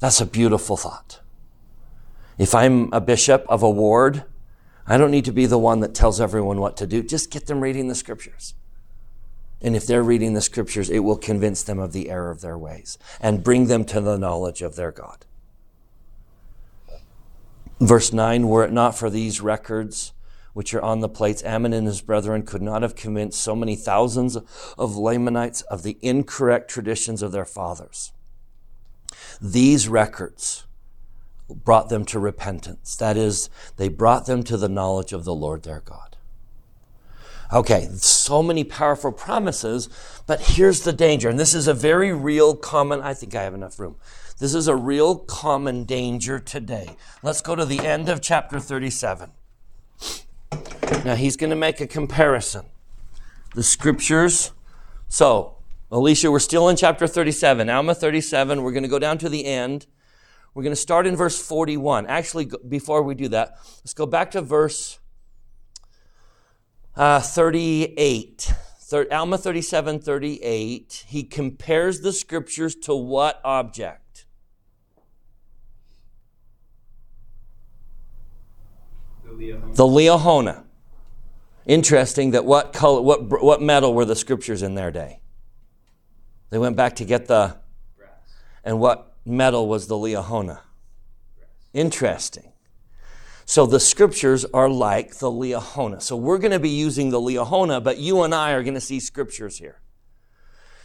That's 0.00 0.20
a 0.20 0.26
beautiful 0.26 0.76
thought. 0.76 1.20
If 2.38 2.54
I'm 2.54 2.92
a 2.92 3.00
bishop 3.00 3.46
of 3.48 3.62
a 3.62 3.70
ward, 3.70 4.24
I 4.86 4.98
don't 4.98 5.12
need 5.12 5.26
to 5.26 5.32
be 5.32 5.46
the 5.46 5.58
one 5.58 5.80
that 5.80 5.94
tells 5.94 6.20
everyone 6.20 6.58
what 6.58 6.76
to 6.78 6.86
do. 6.86 7.02
Just 7.02 7.30
get 7.30 7.46
them 7.46 7.60
reading 7.60 7.86
the 7.86 7.94
scriptures. 7.94 8.54
And 9.60 9.76
if 9.76 9.86
they're 9.86 10.02
reading 10.02 10.34
the 10.34 10.40
scriptures, 10.40 10.90
it 10.90 11.00
will 11.00 11.16
convince 11.16 11.62
them 11.62 11.78
of 11.78 11.92
the 11.92 12.10
error 12.10 12.30
of 12.30 12.40
their 12.40 12.58
ways 12.58 12.98
and 13.20 13.44
bring 13.44 13.66
them 13.66 13.84
to 13.86 14.00
the 14.00 14.18
knowledge 14.18 14.60
of 14.60 14.74
their 14.74 14.90
God. 14.90 15.24
Verse 17.78 18.12
9 18.12 18.48
Were 18.48 18.64
it 18.64 18.72
not 18.72 18.98
for 18.98 19.08
these 19.08 19.40
records 19.40 20.12
which 20.52 20.74
are 20.74 20.82
on 20.82 21.00
the 21.00 21.08
plates, 21.08 21.42
Ammon 21.44 21.72
and 21.72 21.86
his 21.86 22.00
brethren 22.00 22.42
could 22.42 22.62
not 22.62 22.82
have 22.82 22.94
convinced 22.94 23.40
so 23.40 23.56
many 23.56 23.76
thousands 23.76 24.36
of 24.78 24.96
Lamanites 24.96 25.62
of 25.62 25.82
the 25.82 25.98
incorrect 26.02 26.70
traditions 26.70 27.22
of 27.22 27.32
their 27.32 27.44
fathers. 27.44 28.12
These 29.40 29.88
records, 29.88 30.66
brought 31.54 31.88
them 31.88 32.04
to 32.06 32.18
repentance. 32.18 32.96
That 32.96 33.16
is, 33.16 33.50
they 33.76 33.88
brought 33.88 34.26
them 34.26 34.42
to 34.44 34.56
the 34.56 34.68
knowledge 34.68 35.12
of 35.12 35.24
the 35.24 35.34
Lord 35.34 35.62
their 35.62 35.80
God. 35.80 36.16
Okay, 37.52 37.88
so 37.92 38.42
many 38.42 38.64
powerful 38.64 39.12
promises, 39.12 39.88
but 40.26 40.40
here's 40.40 40.82
the 40.82 40.92
danger. 40.92 41.28
And 41.28 41.38
this 41.38 41.54
is 41.54 41.68
a 41.68 41.74
very 41.74 42.12
real 42.12 42.56
common, 42.56 43.02
I 43.02 43.12
think 43.12 43.34
I 43.34 43.42
have 43.42 43.54
enough 43.54 43.78
room. 43.78 43.96
This 44.38 44.54
is 44.54 44.68
a 44.68 44.74
real 44.74 45.16
common 45.16 45.84
danger 45.84 46.38
today. 46.38 46.96
Let's 47.22 47.42
go 47.42 47.54
to 47.54 47.66
the 47.66 47.80
end 47.80 48.08
of 48.08 48.22
chapter 48.22 48.58
37. 48.58 49.32
Now 51.04 51.16
he's 51.16 51.36
going 51.36 51.50
to 51.50 51.56
make 51.56 51.80
a 51.80 51.86
comparison. 51.86 52.66
The 53.54 53.62
scriptures. 53.62 54.52
So, 55.08 55.56
Alicia, 55.90 56.30
we're 56.30 56.38
still 56.38 56.68
in 56.68 56.76
chapter 56.76 57.06
37. 57.06 57.68
Alma 57.68 57.94
37. 57.94 58.62
We're 58.62 58.72
going 58.72 58.82
to 58.82 58.88
go 58.88 58.98
down 58.98 59.18
to 59.18 59.28
the 59.28 59.44
end. 59.44 59.86
We're 60.54 60.62
going 60.62 60.74
to 60.74 60.80
start 60.80 61.06
in 61.06 61.16
verse 61.16 61.40
41. 61.40 62.06
Actually, 62.06 62.50
before 62.68 63.02
we 63.02 63.14
do 63.14 63.28
that, 63.28 63.58
let's 63.80 63.94
go 63.94 64.06
back 64.06 64.30
to 64.32 64.42
verse 64.42 64.98
uh, 66.96 67.20
38. 67.20 68.52
Thir- 68.80 69.08
Alma 69.10 69.38
37, 69.38 70.00
38. 70.00 71.04
He 71.08 71.24
compares 71.24 72.00
the 72.00 72.12
scriptures 72.12 72.74
to 72.76 72.94
what 72.94 73.40
object? 73.44 74.26
The 79.38 79.84
Liahona. 79.84 80.64
Interesting 81.66 82.32
that 82.32 82.44
what 82.44 82.72
color, 82.72 83.00
what, 83.00 83.42
what 83.42 83.62
metal 83.62 83.94
were 83.94 84.04
the 84.04 84.16
scriptures 84.16 84.62
in 84.62 84.74
their 84.74 84.90
day? 84.90 85.20
They 86.50 86.58
went 86.58 86.76
back 86.76 86.96
to 86.96 87.04
get 87.04 87.26
the, 87.26 87.56
and 88.64 88.78
what 88.80 89.16
metal 89.24 89.68
was 89.68 89.86
the 89.86 89.94
Liahona? 89.94 90.60
Interesting. 91.72 92.52
So 93.44 93.66
the 93.66 93.80
scriptures 93.80 94.44
are 94.46 94.68
like 94.68 95.18
the 95.18 95.30
Liahona. 95.30 96.02
So 96.02 96.16
we're 96.16 96.38
going 96.38 96.52
to 96.52 96.60
be 96.60 96.70
using 96.70 97.10
the 97.10 97.20
Liahona, 97.20 97.82
but 97.82 97.98
you 97.98 98.22
and 98.22 98.34
I 98.34 98.52
are 98.52 98.62
going 98.62 98.74
to 98.74 98.80
see 98.80 99.00
scriptures 99.00 99.58
here. 99.58 99.80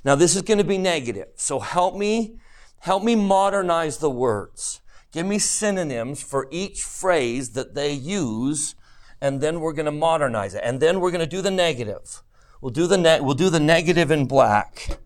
Now 0.04 0.16
this 0.16 0.36
is 0.36 0.42
going 0.42 0.58
to 0.58 0.64
be 0.64 0.78
negative. 0.78 1.28
So 1.36 1.60
help 1.60 1.96
me, 1.96 2.40
help 2.80 3.04
me 3.04 3.16
modernize 3.16 3.98
the 3.98 4.10
words. 4.10 4.82
Give 5.12 5.26
me 5.26 5.40
synonyms 5.40 6.22
for 6.22 6.48
each 6.52 6.82
phrase 6.82 7.52
that 7.52 7.76
they 7.76 7.92
use, 7.94 8.76
and 9.22 9.42
then 9.42 9.60
we're 9.60 9.74
going 9.74 9.86
to 9.86 9.92
modernize 9.92 10.54
it. 10.54 10.62
And 10.64 10.80
then 10.80 11.00
we're 11.00 11.12
going 11.12 11.22
to 11.22 11.28
do 11.28 11.42
the 11.42 11.52
negative. 11.52 12.22
We'll 12.62 12.72
do 12.72 12.88
the 12.88 12.98
ne- 12.98 13.22
we'll 13.22 13.36
do 13.36 13.50
the 13.50 13.60
negative 13.60 14.12
in 14.12 14.26
black. 14.26 15.00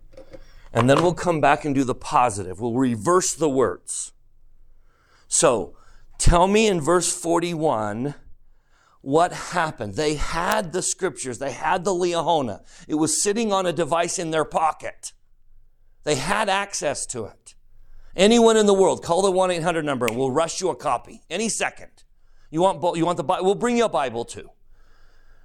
And 0.74 0.90
then 0.90 1.02
we'll 1.02 1.14
come 1.14 1.42
back 1.42 1.66
and 1.66 1.76
do 1.76 1.84
the 1.84 1.96
positive. 1.96 2.62
We'll 2.62 2.76
reverse 2.76 3.34
the 3.34 3.50
words. 3.50 4.14
So, 5.28 5.76
tell 6.18 6.48
me 6.48 6.68
in 6.68 6.80
verse 6.80 7.14
41 7.14 8.16
what 9.02 9.34
happened. 9.34 9.96
They 9.96 10.16
had 10.16 10.74
the 10.74 10.82
scriptures, 10.82 11.40
they 11.40 11.52
had 11.52 11.84
the 11.84 11.92
Liahona. 11.92 12.62
It 12.88 12.96
was 12.96 13.22
sitting 13.22 13.52
on 13.52 13.66
a 13.66 13.74
device 13.74 14.20
in 14.20 14.32
their 14.32 14.46
pocket. 14.46 15.14
They 16.04 16.16
had 16.16 16.50
access 16.50 17.06
to 17.08 17.26
it. 17.26 17.56
Anyone 18.16 18.58
in 18.58 18.66
the 18.66 18.74
world, 18.74 19.04
call 19.04 19.22
the 19.22 19.32
1 19.32 19.52
800 19.52 19.86
number 19.86 20.06
and 20.06 20.18
we'll 20.18 20.32
rush 20.32 20.62
you 20.62 20.70
a 20.70 20.76
copy 20.76 21.22
any 21.30 21.50
second. 21.50 21.90
You 22.50 22.62
want, 22.62 22.98
you 22.98 23.06
want 23.06 23.18
the 23.18 23.24
Bible? 23.24 23.46
We'll 23.46 23.56
bring 23.56 23.78
you 23.78 23.86
a 23.86 23.90
Bible 23.90 24.26
too. 24.26 24.50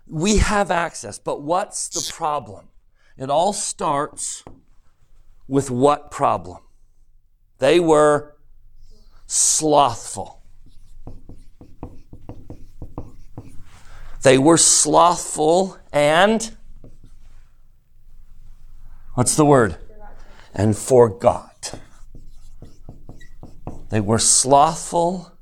We 0.09 0.39
have 0.39 0.71
access, 0.71 1.19
but 1.19 1.43
what's 1.43 1.89
the 1.89 2.13
problem? 2.13 2.69
It 3.17 3.31
all 3.31 3.53
starts 3.53 4.45
with 5.49 5.71
what 5.71 6.11
problem? 6.11 6.59
They 7.59 7.81
were 7.81 8.37
slothful. 9.27 10.43
They 14.23 14.39
were 14.39 14.57
slothful 14.57 15.79
and 15.93 16.57
what's 19.15 19.37
the 19.37 19.45
word? 19.45 19.77
And 20.53 20.77
forgot. 20.77 21.56
They 23.91 24.01
were 24.01 24.19
slothful 24.19 25.33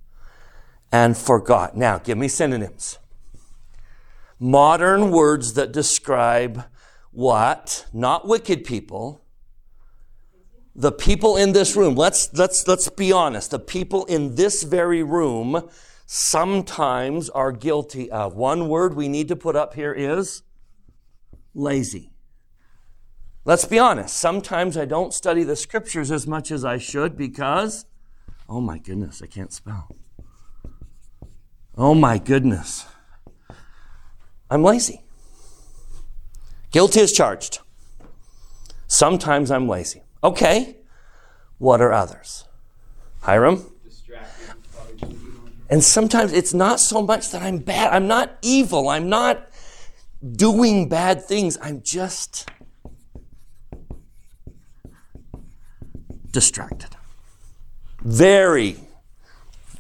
and 0.93 1.17
forgot. 1.17 1.77
Now, 1.77 1.99
give 1.99 2.19
me 2.19 2.29
synonyms. 2.29 2.99
Modern 4.39 5.11
words 5.11 5.55
that 5.55 5.73
describe 5.73 6.65
what? 7.11 7.87
Not 7.93 8.27
wicked 8.27 8.65
people. 8.65 9.25
The 10.75 10.93
people 10.93 11.37
in 11.37 11.53
this 11.53 11.77
room, 11.77 11.95
let's, 11.95 12.33
let's, 12.35 12.67
let's 12.67 12.89
be 12.89 13.13
honest. 13.13 13.53
The 13.53 13.61
people 13.61 14.05
in 14.07 14.35
this 14.35 14.65
very 14.65 15.03
room 15.03 15.69
sometimes 16.07 17.31
are 17.31 17.53
guilty 17.53 18.11
of. 18.11 18.35
One 18.35 18.69
word 18.69 18.95
we 18.95 19.09
need 19.09 19.29
to 19.29 19.37
put 19.37 19.57
up 19.57 19.75
here 19.75 19.93
is 19.93 20.43
lazy. 21.55 22.13
Let's 23.45 23.65
be 23.65 23.79
honest. 23.79 24.17
Sometimes 24.17 24.77
I 24.77 24.85
don't 24.85 25.15
study 25.15 25.45
the 25.45 25.57
scriptures 25.57 26.11
as 26.11 26.27
much 26.27 26.51
as 26.51 26.65
I 26.65 26.79
should 26.79 27.17
because, 27.17 27.85
oh 28.49 28.61
my 28.61 28.79
goodness, 28.79 29.23
I 29.23 29.27
can't 29.27 29.53
spell. 29.53 29.89
Oh 31.77 31.95
my 31.95 32.19
goodness. 32.19 32.87
I'm 34.51 34.63
lazy. 34.63 35.03
Guilty 36.71 37.01
is 37.01 37.13
charged. 37.13 37.61
Sometimes 38.87 39.51
I'm 39.51 39.69
lazy. 39.69 40.03
Okay. 40.23 40.77
What 41.59 41.81
are 41.81 41.93
others? 41.93 42.45
Hiram? 43.21 43.65
And 45.71 45.83
sometimes 45.83 46.33
it's 46.33 46.53
not 46.55 46.79
so 46.79 47.03
much 47.03 47.31
that 47.31 47.43
I'm 47.43 47.59
bad. 47.59 47.93
I'm 47.93 48.07
not 48.07 48.39
evil. 48.43 48.89
I'm 48.89 49.09
not 49.09 49.49
doing 50.37 50.89
bad 50.89 51.25
things. 51.25 51.59
I'm 51.61 51.83
just 51.83 52.49
distracted. 56.31 56.94
Very 58.05 58.77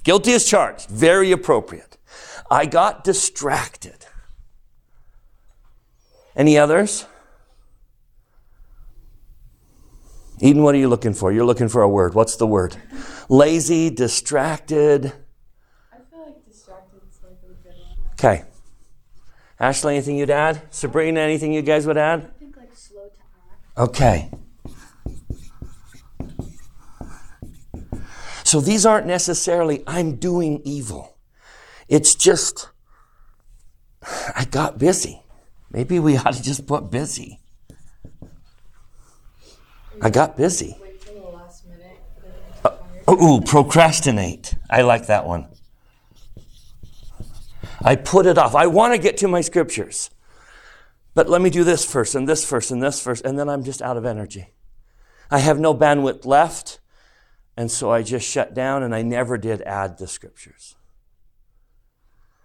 guilty 0.02 0.32
as 0.32 0.44
charged. 0.46 0.88
Very 0.88 1.30
appropriate. 1.30 1.98
I 2.50 2.66
got 2.66 3.04
distracted. 3.04 4.06
Any 6.34 6.58
others? 6.58 7.06
Eden, 10.40 10.62
what 10.62 10.74
are 10.74 10.78
you 10.78 10.88
looking 10.88 11.14
for? 11.14 11.30
You're 11.32 11.44
looking 11.44 11.68
for 11.68 11.82
a 11.82 11.88
word. 11.88 12.14
What's 12.14 12.36
the 12.36 12.46
word? 12.46 12.76
Lazy, 13.28 13.88
distracted. 13.88 15.12
I 15.92 15.96
feel 16.10 16.24
like 16.24 16.44
distracted 16.44 17.00
is 17.08 17.20
like 17.22 17.38
a 17.44 17.46
good 17.62 17.74
one. 17.78 18.08
Okay. 18.14 18.44
Ashley, 19.60 19.94
anything 19.94 20.16
you'd 20.16 20.30
add? 20.30 20.62
Sabrina, 20.70 21.20
anything 21.20 21.52
you 21.52 21.62
guys 21.62 21.86
would 21.86 21.96
add? 21.96 22.20
I 22.20 22.38
think 22.38 22.56
like 22.56 22.74
slow 22.74 23.04
to 23.04 23.20
act. 23.76 23.78
Okay. 23.78 24.30
So 28.54 28.60
these 28.60 28.86
aren't 28.86 29.08
necessarily, 29.08 29.82
I'm 29.84 30.14
doing 30.14 30.62
evil. 30.64 31.16
It's 31.88 32.14
just, 32.14 32.68
I 34.00 34.44
got 34.48 34.78
busy. 34.78 35.24
Maybe 35.72 35.98
we 35.98 36.16
ought 36.18 36.34
to 36.34 36.40
just 36.40 36.64
put 36.64 36.88
busy. 36.88 37.40
I 40.00 40.08
got 40.08 40.36
busy. 40.36 40.76
Oh, 43.08 43.38
ooh, 43.38 43.40
procrastinate. 43.40 44.54
I 44.70 44.82
like 44.82 45.08
that 45.08 45.26
one. 45.26 45.48
I 47.82 47.96
put 47.96 48.24
it 48.24 48.38
off. 48.38 48.54
I 48.54 48.68
want 48.68 48.94
to 48.94 48.98
get 48.98 49.16
to 49.16 49.26
my 49.26 49.40
scriptures. 49.40 50.10
But 51.12 51.28
let 51.28 51.40
me 51.40 51.50
do 51.50 51.64
this 51.64 51.84
first, 51.84 52.14
and 52.14 52.28
this 52.28 52.48
first, 52.48 52.70
and 52.70 52.80
this 52.80 53.02
first, 53.02 53.24
and 53.24 53.36
then 53.36 53.48
I'm 53.48 53.64
just 53.64 53.82
out 53.82 53.96
of 53.96 54.04
energy. 54.04 54.50
I 55.28 55.40
have 55.40 55.58
no 55.58 55.74
bandwidth 55.74 56.24
left, 56.24 56.78
and 57.56 57.70
so 57.70 57.90
I 57.90 58.02
just 58.02 58.28
shut 58.28 58.54
down 58.54 58.82
and 58.82 58.94
I 58.94 59.02
never 59.02 59.38
did 59.38 59.62
add 59.62 59.98
the 59.98 60.06
scriptures. 60.06 60.76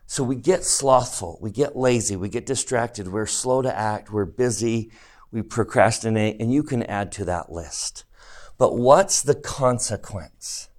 So 0.06 0.24
we 0.24 0.36
get 0.36 0.64
slothful, 0.64 1.38
we 1.40 1.52
get 1.52 1.76
lazy, 1.76 2.16
we 2.16 2.30
get 2.30 2.46
distracted, 2.46 3.10
we're 3.10 3.28
slow 3.28 3.62
to 3.62 3.76
act, 3.76 4.12
we're 4.12 4.26
busy, 4.26 4.92
we 5.32 5.44
procrastinate, 5.44 6.42
and 6.42 6.52
you 6.52 6.64
can 6.64 6.84
add 6.84 7.12
to 7.14 7.26
that 7.26 7.52
list. 7.52 8.06
But 8.58 8.76
what's 8.76 9.22
the 9.22 9.36
consequence? 9.36 10.70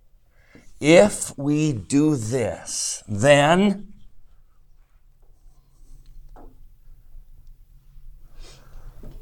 If 0.80 1.36
we 1.38 1.72
do 1.72 2.16
this, 2.16 3.04
then 3.06 3.92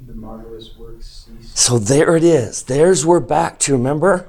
The 0.00 0.14
marvelous 0.14 0.74
works 0.78 1.28
cease. 1.28 1.52
So 1.52 1.78
there 1.78 2.16
it 2.16 2.24
is. 2.24 2.62
There's 2.62 3.04
we're 3.04 3.20
back 3.20 3.58
to 3.60 3.74
remember 3.74 4.26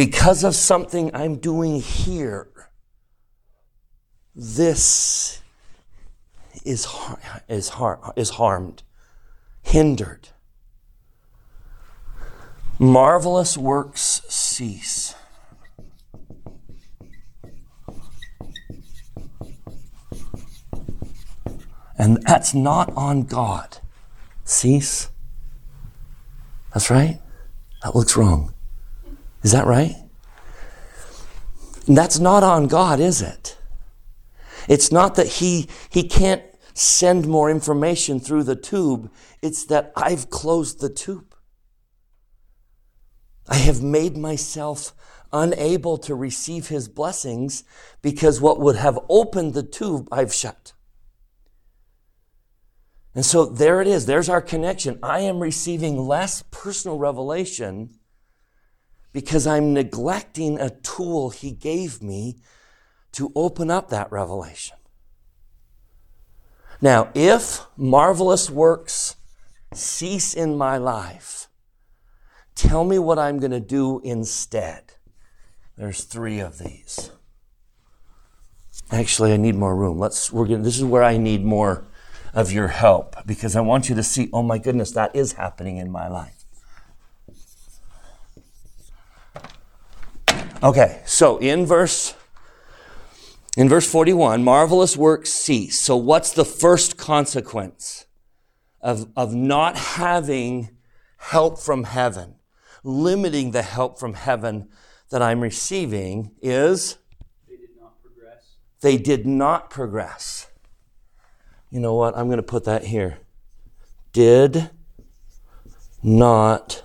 because 0.00 0.44
of 0.44 0.54
something 0.54 1.14
I'm 1.14 1.36
doing 1.36 1.78
here, 1.78 2.48
this 4.34 5.42
is, 6.64 6.88
is, 7.50 7.68
har- 7.68 8.14
is 8.16 8.30
harmed, 8.30 8.82
hindered. 9.60 10.30
Marvelous 12.78 13.58
works 13.58 14.22
cease. 14.26 15.14
And 21.98 22.22
that's 22.22 22.54
not 22.54 22.90
on 22.96 23.24
God. 23.24 23.80
Cease. 24.44 25.10
That's 26.72 26.88
right. 26.88 27.20
That 27.82 27.94
looks 27.94 28.16
wrong. 28.16 28.54
Is 29.42 29.52
that 29.52 29.66
right? 29.66 29.96
And 31.86 31.96
that's 31.96 32.18
not 32.18 32.42
on 32.42 32.66
God, 32.66 33.00
is 33.00 33.22
it? 33.22 33.56
It's 34.68 34.92
not 34.92 35.14
that 35.16 35.26
he, 35.26 35.68
he 35.88 36.06
can't 36.06 36.42
send 36.74 37.26
more 37.26 37.50
information 37.50 38.20
through 38.20 38.44
the 38.44 38.56
tube. 38.56 39.10
It's 39.42 39.64
that 39.66 39.92
I've 39.96 40.30
closed 40.30 40.80
the 40.80 40.90
tube. 40.90 41.34
I 43.48 43.56
have 43.56 43.82
made 43.82 44.16
myself 44.16 44.94
unable 45.32 45.98
to 45.98 46.14
receive 46.14 46.68
his 46.68 46.88
blessings 46.88 47.64
because 48.02 48.40
what 48.40 48.60
would 48.60 48.76
have 48.76 48.98
opened 49.08 49.54
the 49.54 49.62
tube, 49.62 50.08
I've 50.12 50.34
shut. 50.34 50.72
And 53.14 53.24
so 53.24 53.44
there 53.44 53.80
it 53.80 53.88
is. 53.88 54.06
There's 54.06 54.28
our 54.28 54.40
connection. 54.40 54.98
I 55.02 55.20
am 55.20 55.40
receiving 55.40 55.98
less 55.98 56.44
personal 56.50 56.98
revelation 56.98 57.98
because 59.12 59.46
I'm 59.46 59.72
neglecting 59.72 60.58
a 60.58 60.70
tool 60.70 61.30
he 61.30 61.50
gave 61.50 62.02
me 62.02 62.36
to 63.12 63.32
open 63.34 63.70
up 63.70 63.88
that 63.90 64.10
revelation. 64.12 64.76
Now, 66.80 67.10
if 67.14 67.66
marvelous 67.76 68.48
works 68.48 69.16
cease 69.74 70.32
in 70.32 70.56
my 70.56 70.78
life, 70.78 71.48
tell 72.54 72.84
me 72.84 72.98
what 72.98 73.18
I'm 73.18 73.38
going 73.38 73.50
to 73.50 73.60
do 73.60 74.00
instead. 74.02 74.94
There's 75.76 76.04
three 76.04 76.40
of 76.40 76.58
these. 76.58 77.10
Actually, 78.90 79.32
I 79.32 79.36
need 79.36 79.54
more 79.54 79.76
room. 79.76 79.98
Let's, 79.98 80.32
we're 80.32 80.46
going 80.46 80.62
this 80.62 80.78
is 80.78 80.84
where 80.84 81.04
I 81.04 81.16
need 81.16 81.44
more 81.44 81.84
of 82.32 82.52
your 82.52 82.68
help 82.68 83.16
because 83.26 83.56
I 83.56 83.60
want 83.60 83.88
you 83.88 83.94
to 83.94 84.02
see, 84.02 84.28
oh 84.32 84.42
my 84.42 84.58
goodness, 84.58 84.92
that 84.92 85.14
is 85.14 85.34
happening 85.34 85.76
in 85.76 85.90
my 85.90 86.08
life. 86.08 86.39
Okay, 90.62 91.00
so 91.06 91.38
in 91.38 91.64
verse 91.64 92.14
in 93.56 93.68
verse 93.68 93.90
41, 93.90 94.44
marvelous 94.44 94.96
works 94.96 95.32
cease. 95.32 95.82
So 95.82 95.96
what's 95.96 96.32
the 96.32 96.44
first 96.44 96.96
consequence 96.96 98.06
of, 98.80 99.10
of 99.16 99.34
not 99.34 99.76
having 99.76 100.70
help 101.16 101.58
from 101.58 101.84
heaven, 101.84 102.36
limiting 102.84 103.50
the 103.50 103.62
help 103.62 103.98
from 103.98 104.14
heaven 104.14 104.68
that 105.10 105.20
I'm 105.20 105.40
receiving 105.40 106.32
is 106.40 106.98
They 107.48 107.56
did 107.56 107.70
not 107.78 108.00
progress. 108.00 108.56
they 108.82 108.96
did 108.96 109.26
not 109.26 109.70
progress. 109.70 110.46
You 111.70 111.80
know 111.80 111.94
what? 111.94 112.16
I'm 112.16 112.26
going 112.26 112.36
to 112.36 112.42
put 112.42 112.64
that 112.64 112.84
here. 112.84 113.18
Did 114.12 114.70
not. 116.02 116.82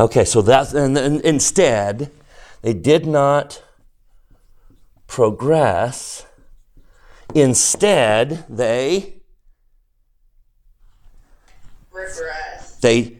Okay, 0.00 0.24
so 0.24 0.40
that's, 0.40 0.72
and, 0.72 0.96
and 0.96 1.20
instead, 1.20 2.10
they 2.62 2.72
did 2.72 3.04
not 3.04 3.62
progress. 5.06 6.24
Instead, 7.34 8.46
they, 8.48 9.20
Regress. 11.92 12.76
they, 12.80 13.18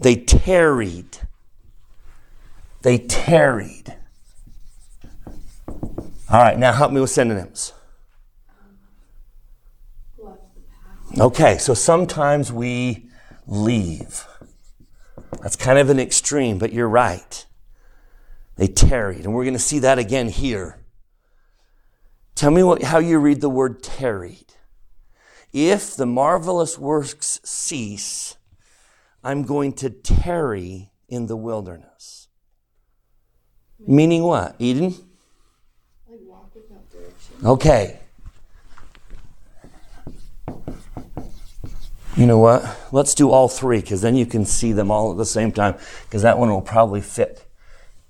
they 0.00 0.16
tarried. 0.16 1.16
They 2.82 2.98
tarried. 2.98 3.96
All 5.66 6.42
right, 6.42 6.58
now 6.58 6.72
help 6.74 6.92
me 6.92 7.00
with 7.00 7.08
synonyms. 7.08 7.72
Left 10.18 10.38
the 10.54 10.60
path. 11.16 11.20
Okay, 11.22 11.56
so 11.56 11.72
sometimes 11.72 12.52
we 12.52 13.06
leave. 13.46 14.26
That's 15.40 15.56
kind 15.56 15.78
of 15.78 15.90
an 15.90 15.98
extreme, 15.98 16.58
but 16.58 16.72
you're 16.72 16.88
right. 16.88 17.46
They 18.56 18.66
tarried, 18.66 19.24
and 19.24 19.34
we're 19.34 19.44
going 19.44 19.54
to 19.54 19.60
see 19.60 19.78
that 19.80 19.98
again 19.98 20.28
here. 20.28 20.78
Tell 22.34 22.50
me 22.50 22.62
what, 22.62 22.82
how 22.82 22.98
you 22.98 23.18
read 23.18 23.40
the 23.40 23.48
word 23.48 23.82
tarried. 23.82 24.54
If 25.52 25.96
the 25.96 26.06
marvelous 26.06 26.78
works 26.78 27.40
cease, 27.44 28.36
I'm 29.24 29.42
going 29.42 29.72
to 29.74 29.90
tarry 29.90 30.90
in 31.08 31.26
the 31.26 31.36
wilderness. 31.36 32.28
Meaning 33.86 34.22
what? 34.22 34.56
Eden? 34.58 34.94
Like 36.08 36.20
walk 36.24 36.50
without 36.54 36.90
direction. 36.90 37.34
Okay. 37.44 38.01
You 42.22 42.28
know 42.28 42.38
what? 42.38 42.78
Let's 42.92 43.16
do 43.16 43.32
all 43.32 43.48
three 43.48 43.80
because 43.80 44.00
then 44.00 44.14
you 44.14 44.26
can 44.26 44.44
see 44.44 44.72
them 44.72 44.92
all 44.92 45.10
at 45.10 45.16
the 45.16 45.26
same 45.26 45.50
time 45.50 45.74
because 46.04 46.22
that 46.22 46.38
one 46.38 46.50
will 46.50 46.62
probably 46.62 47.00
fit 47.00 47.44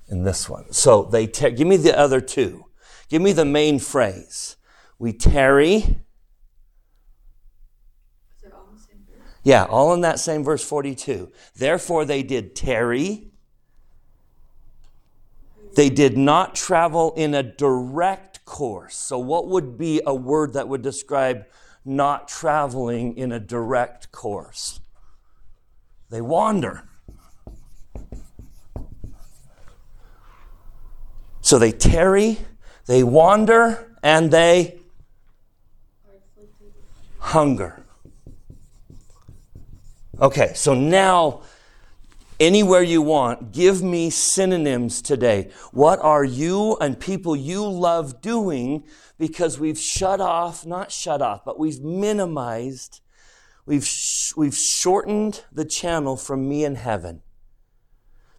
in 0.07 0.23
this 0.23 0.51
one. 0.51 0.71
So 0.71 1.05
they 1.05 1.27
tar- 1.27 1.51
give 1.51 1.67
me 1.67 1.79
the 1.79 1.99
other 1.99 2.21
two. 2.21 2.67
Give 3.09 3.23
me 3.23 3.33
the 3.33 3.47
main 3.47 3.79
phrase. 3.79 4.57
We 4.99 5.15
tarry. 5.15 5.77
Is 5.77 5.87
it 8.43 8.53
all 8.53 8.69
the 8.71 8.79
same 8.79 9.03
verse? 9.09 9.27
Yeah, 9.45 9.65
all 9.65 9.95
in 9.95 10.03
that 10.03 10.21
same 10.21 10.45
verse 10.45 10.63
42. 10.63 11.33
Therefore 11.57 12.05
they 12.05 12.23
did 12.23 12.55
tarry. 12.55 13.31
They 15.75 15.89
did 15.89 16.19
not 16.19 16.55
travel 16.55 17.15
in 17.17 17.33
a 17.33 17.43
direct 17.43 18.45
course. 18.45 18.95
So, 18.95 19.19
what 19.19 19.49
would 19.49 19.79
be 19.79 20.03
a 20.07 20.15
word 20.15 20.53
that 20.53 20.69
would 20.69 20.83
describe 20.83 21.47
not 21.85 22.29
traveling 22.29 23.17
in 23.17 23.33
a 23.33 23.41
direct 23.41 24.13
course? 24.13 24.81
They 26.11 26.21
wander. 26.21 26.89
So, 31.41 31.59
they 31.59 31.73
tarry, 31.73 32.39
they 32.87 33.03
wander, 33.03 33.97
and 34.03 34.31
they 34.31 34.79
hunger. 37.19 37.83
Okay, 40.21 40.53
so 40.55 40.75
now 40.75 41.43
anywhere 42.39 42.83
you 42.83 43.03
want, 43.03 43.53
give 43.53 43.83
me 43.83 44.11
synonyms 44.11 45.01
today. 45.01 45.51
What 45.73 45.99
are 46.01 46.25
you 46.25 46.77
and 46.81 46.99
people 46.99 47.35
you 47.35 47.67
love 47.67 48.21
doing 48.21 48.85
because 49.23 49.57
we've 49.57 49.79
shut 49.79 50.21
off, 50.21 50.67
not 50.67 50.91
shut 50.91 51.23
off, 51.23 51.45
but 51.45 51.57
we've 51.57 51.81
minimized, 51.81 53.01
we've, 53.65 53.85
sh- 53.87 54.33
we've 54.37 54.57
shortened 54.57 55.45
the 55.53 55.65
channel 55.65 56.17
from 56.17 56.49
me 56.49 56.65
and 56.65 56.77
heaven 56.77 57.23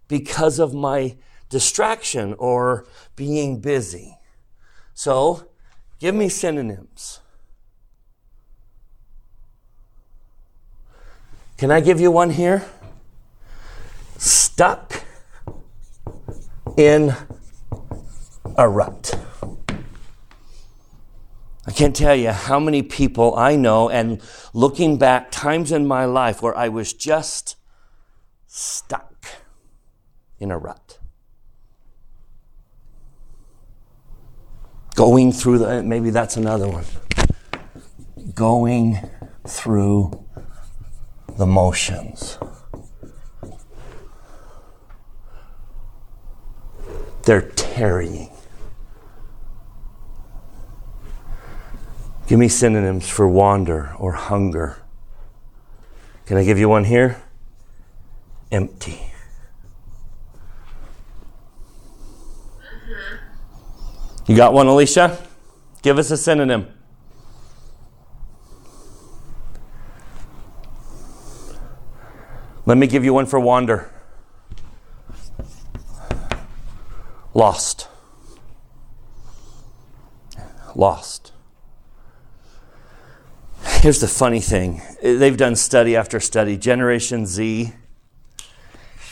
because 0.10 0.60
of 0.60 0.74
my 0.74 1.16
distraction 1.48 2.36
or 2.38 2.86
being 3.16 3.62
busy. 3.62 4.18
So, 4.94 5.48
give 6.00 6.14
me 6.14 6.28
synonyms. 6.28 7.22
Can 11.58 11.72
I 11.72 11.80
give 11.80 12.02
you 12.02 12.12
one 12.12 12.32
here? 12.32 12.66
Stuck 14.18 15.06
in 16.76 17.16
a 18.58 18.68
rut. 18.68 19.18
I 21.66 21.72
can't 21.72 21.96
tell 21.96 22.16
you 22.16 22.32
how 22.32 22.60
many 22.60 22.82
people 22.84 23.36
I 23.36 23.56
know, 23.56 23.90
and 23.90 24.22
looking 24.54 24.98
back, 24.98 25.32
times 25.32 25.72
in 25.72 25.88
my 25.88 26.04
life 26.06 26.42
where 26.42 26.56
I 26.58 26.68
was 26.68 26.92
just 26.92 27.56
stuck 28.48 29.26
in 30.40 30.52
a 30.52 30.58
rut. 30.58 31.00
Going 34.96 35.32
through 35.32 35.60
the, 35.60 35.84
maybe 35.84 36.10
that's 36.10 36.36
another 36.36 36.68
one. 36.68 36.84
Going 38.36 39.00
through 39.48 40.26
the 41.38 41.46
motions. 41.46 42.38
They're 47.26 47.50
tarrying. 47.52 48.33
Give 52.28 52.40
me 52.40 52.48
synonyms 52.48 53.10
for 53.10 53.28
wander 53.28 53.94
or 54.00 54.14
hunger. 54.14 54.78
Can 56.26 56.38
I 56.38 56.44
give 56.46 56.58
you 56.58 56.70
one 56.70 56.86
here? 56.86 57.22
Empty. 58.52 59.12
Uh-huh. 62.62 63.18
You 64.26 64.38
got 64.38 64.54
one, 64.54 64.68
Alicia? 64.68 65.20
Give 65.82 66.00
us 66.00 66.12
a 66.12 66.18
synonym. 66.18 66.68
Let 72.66 72.78
me 72.78 72.88
give 72.88 73.04
you 73.04 73.14
one 73.14 73.26
for 73.26 73.42
wander. 73.42 73.92
Lost. 77.34 77.90
Lost. 80.74 81.33
Here's 83.84 84.00
the 84.00 84.08
funny 84.08 84.40
thing 84.40 84.82
they've 85.04 85.36
done 85.36 85.58
study 85.58 85.98
after 85.98 86.22
study. 86.22 86.56
Generation 86.56 87.26
Z 87.26 87.74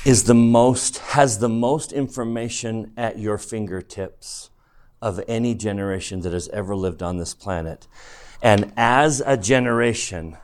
is 0.05 0.23
the 0.23 0.33
most, 0.33 0.99
has 0.99 1.39
the 1.39 1.49
most 1.49 1.91
information 1.91 2.93
at 2.95 3.19
your 3.19 3.37
fingertips 3.37 4.49
of 5.01 5.19
any 5.27 5.55
generation 5.55 6.21
that 6.21 6.31
has 6.31 6.47
ever 6.53 6.73
lived 6.73 7.03
on 7.03 7.17
this 7.17 7.33
planet. 7.33 7.85
And 8.41 8.71
as 8.77 9.21
a 9.25 9.35
generation, 9.35 10.37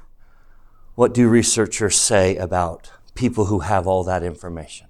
what 0.96 1.13
do 1.13 1.30
researchers 1.30 1.96
say 1.96 2.36
about 2.36 2.92
people 3.16 3.46
who 3.46 3.60
have 3.60 3.88
all 3.88 4.04
that 4.04 4.24
information? 4.24 4.88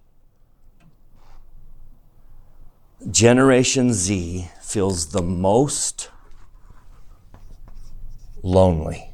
Generation 3.11 3.93
Z 3.93 4.49
feels 4.63 5.11
the 5.11 5.21
most 5.21 6.09
lonely. 8.41 9.13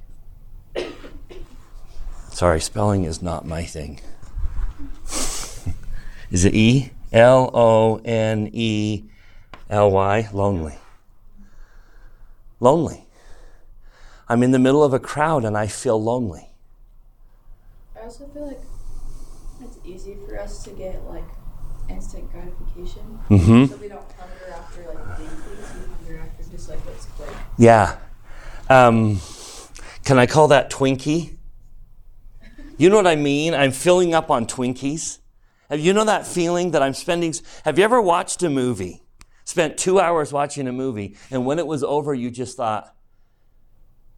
Sorry, 2.34 2.60
spelling 2.60 3.04
is 3.04 3.22
not 3.22 3.46
my 3.46 3.64
thing. 3.64 4.00
is 6.32 6.46
it 6.46 6.56
E? 6.56 6.90
L 7.12 7.52
O 7.54 8.02
N 8.04 8.50
E 8.52 9.04
L 9.70 9.92
Y? 9.92 10.28
Lonely. 10.34 10.74
Lonely. 12.60 13.06
I'm 14.28 14.42
in 14.42 14.50
the 14.50 14.58
middle 14.58 14.84
of 14.84 14.96
a 14.96 15.00
crowd 15.00 15.46
and 15.46 15.56
I 15.56 15.68
feel 15.68 16.02
lonely. 16.02 16.50
I 17.96 18.06
also 18.06 18.26
feel 18.30 18.48
like 18.48 18.62
it's 19.62 19.78
easy 19.86 20.18
for 20.26 20.40
us 20.40 20.64
to 20.64 20.72
get 20.72 21.04
like 21.04 21.24
instant 21.88 22.32
gratification. 22.32 23.20
Mm-hmm. 23.30 23.66
So 23.66 23.76
we 23.76 23.90
don't 23.90 24.12
hunger 24.14 24.52
after 24.52 24.86
like 24.88 25.18
things, 25.18 25.32
we 25.46 26.16
hunger 26.16 26.24
after 26.24 26.52
just 26.52 26.68
like 26.68 26.80
what's 26.80 27.06
quick. 27.06 27.30
Yeah. 27.60 27.98
Um, 28.72 29.20
can 30.04 30.18
I 30.18 30.26
call 30.26 30.48
that 30.48 30.72
Twinkie? 30.72 31.36
You 32.78 32.90
know 32.90 32.96
what 32.98 33.08
I 33.08 33.16
mean? 33.16 33.54
I'm 33.54 33.72
filling 33.72 34.14
up 34.14 34.32
on 34.32 34.46
Twinkies. 34.46 35.20
Have 35.70 35.80
you 35.80 35.94
know 35.94 36.06
that 36.06 36.28
feeling 36.28 36.72
that 36.72 36.84
I'm 36.84 36.94
spending? 36.94 37.34
Have 37.66 37.78
you 37.78 37.84
ever 37.84 38.02
watched 38.02 38.44
a 38.44 38.50
movie? 38.50 39.02
Spent 39.46 39.78
two 39.78 40.00
hours 40.00 40.32
watching 40.32 40.68
a 40.68 40.72
movie, 40.72 41.18
and 41.30 41.46
when 41.46 41.60
it 41.60 41.68
was 41.68 41.84
over, 41.84 42.14
you 42.14 42.32
just 42.32 42.58
thought, 42.58 42.96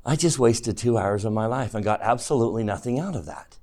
I 0.06 0.16
just 0.16 0.38
wasted 0.38 0.78
two 0.78 0.98
hours 0.98 1.26
of 1.26 1.34
my 1.34 1.48
life 1.48 1.74
and 1.74 1.84
got 1.84 2.02
absolutely 2.02 2.64
nothing 2.64 3.00
out 3.00 3.16
of 3.16 3.26
that. 3.26 3.58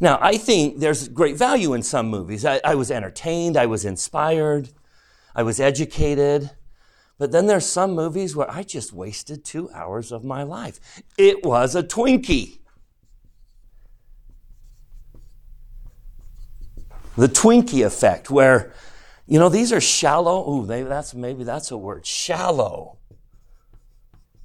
Now, 0.00 0.18
I 0.20 0.38
think 0.38 0.78
there's 0.78 1.08
great 1.08 1.36
value 1.36 1.72
in 1.74 1.82
some 1.82 2.08
movies. 2.08 2.44
I, 2.44 2.60
I 2.64 2.74
was 2.74 2.90
entertained, 2.90 3.56
I 3.56 3.66
was 3.66 3.84
inspired, 3.84 4.70
I 5.34 5.42
was 5.42 5.60
educated. 5.60 6.50
But 7.18 7.32
then 7.32 7.46
there's 7.46 7.66
some 7.66 7.92
movies 7.92 8.34
where 8.34 8.50
I 8.50 8.62
just 8.62 8.94
wasted 8.94 9.44
two 9.44 9.70
hours 9.72 10.10
of 10.10 10.24
my 10.24 10.42
life. 10.42 10.80
It 11.18 11.44
was 11.44 11.76
a 11.76 11.82
Twinkie. 11.82 12.59
The 17.20 17.28
Twinkie 17.28 17.84
effect, 17.84 18.30
where, 18.30 18.72
you 19.26 19.38
know, 19.38 19.50
these 19.50 19.74
are 19.74 19.80
shallow. 19.80 20.50
Ooh, 20.50 20.64
maybe 20.64 20.88
that's 20.88 21.12
maybe 21.12 21.44
that's 21.44 21.70
a 21.70 21.76
word. 21.76 22.06
Shallow. 22.06 22.96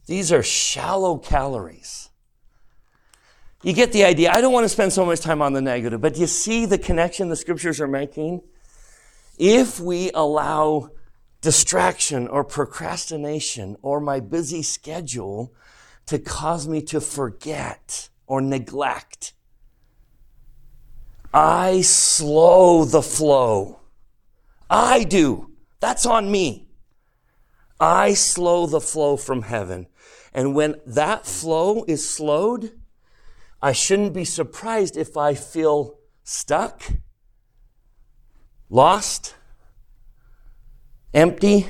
These 0.08 0.34
are 0.34 0.44
shallow 0.44 1.18
calories. 1.18 2.10
You 3.64 3.72
get 3.72 3.94
the 3.94 4.04
idea. 4.04 4.30
I 4.30 4.42
don't 4.42 4.52
want 4.52 4.66
to 4.66 4.70
spend 4.70 4.92
so 4.92 5.06
much 5.06 5.22
time 5.22 5.42
on 5.42 5.54
the 5.54 5.62
negative, 5.62 6.02
but 6.02 6.18
you 6.18 6.28
see 6.28 6.66
the 6.66 6.78
connection 6.78 7.30
the 7.30 7.38
scriptures 7.38 7.80
are 7.80 7.88
making? 7.88 8.42
If 9.38 9.80
we 9.80 10.12
allow 10.14 10.90
distraction 11.40 12.28
or 12.28 12.44
procrastination 12.44 13.78
or 13.84 14.02
my 14.02 14.20
busy 14.20 14.64
schedule 14.64 15.54
to 16.08 16.20
cause 16.20 16.68
me 16.68 16.82
to 16.82 17.00
forget 17.00 18.10
or 18.28 18.42
neglect, 18.42 19.32
I 21.36 21.82
slow 21.82 22.86
the 22.86 23.02
flow. 23.02 23.82
I 24.69 25.04
do. 25.04 25.52
That's 25.82 26.06
on 26.06 26.32
me. 26.32 26.69
I 27.78 28.13
slow 28.13 28.67
the 28.67 28.80
flow 28.80 29.17
from 29.17 29.41
heaven. 29.41 29.88
And 30.34 30.56
when 30.56 30.76
that 30.86 31.26
flow 31.26 31.84
is 31.89 32.10
slowed, 32.10 32.71
I 33.62 33.74
shouldn't 33.74 34.13
be 34.13 34.24
surprised 34.24 34.95
if 34.95 35.17
I 35.17 35.34
feel 35.34 36.00
stuck, 36.24 36.82
lost, 38.69 39.36
empty, 41.13 41.67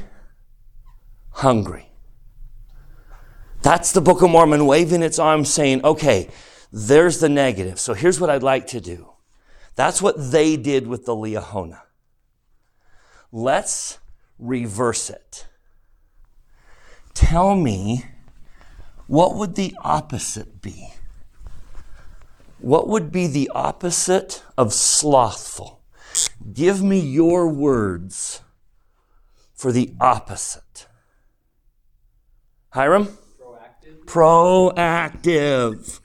hungry. 1.32 1.89
That's 3.63 3.91
the 3.93 4.01
Book 4.01 4.21
of 4.21 4.30
Mormon 4.30 4.67
waving 4.67 5.01
its 5.01 5.17
arms 5.17 5.51
saying, 5.51 5.84
okay, 5.84 6.30
there's 6.71 7.19
the 7.19 7.30
negative. 7.30 7.80
So 7.80 7.95
here's 7.95 8.19
what 8.19 8.30
I'd 8.30 8.43
like 8.43 8.67
to 8.67 8.80
do. 8.80 9.14
That's 9.75 10.01
what 10.01 10.31
they 10.31 10.55
did 10.57 10.88
with 10.88 11.05
the 11.05 11.15
Liahona. 11.15 11.81
Let's 13.31 13.99
reverse 14.39 15.09
it. 15.09 15.47
Tell 17.13 17.55
me, 17.55 18.05
what 19.07 19.35
would 19.35 19.55
the 19.55 19.75
opposite 19.81 20.61
be? 20.61 20.93
What 22.59 22.88
would 22.88 23.11
be 23.11 23.27
the 23.27 23.51
opposite 23.53 24.43
of 24.57 24.73
slothful? 24.73 25.81
Give 26.53 26.81
me 26.81 26.99
your 26.99 27.49
words 27.49 28.41
for 29.53 29.71
the 29.71 29.93
opposite. 29.99 30.88
Hiram? 32.69 33.17
Proactive. 34.05 34.05
Proactive. 34.05 35.99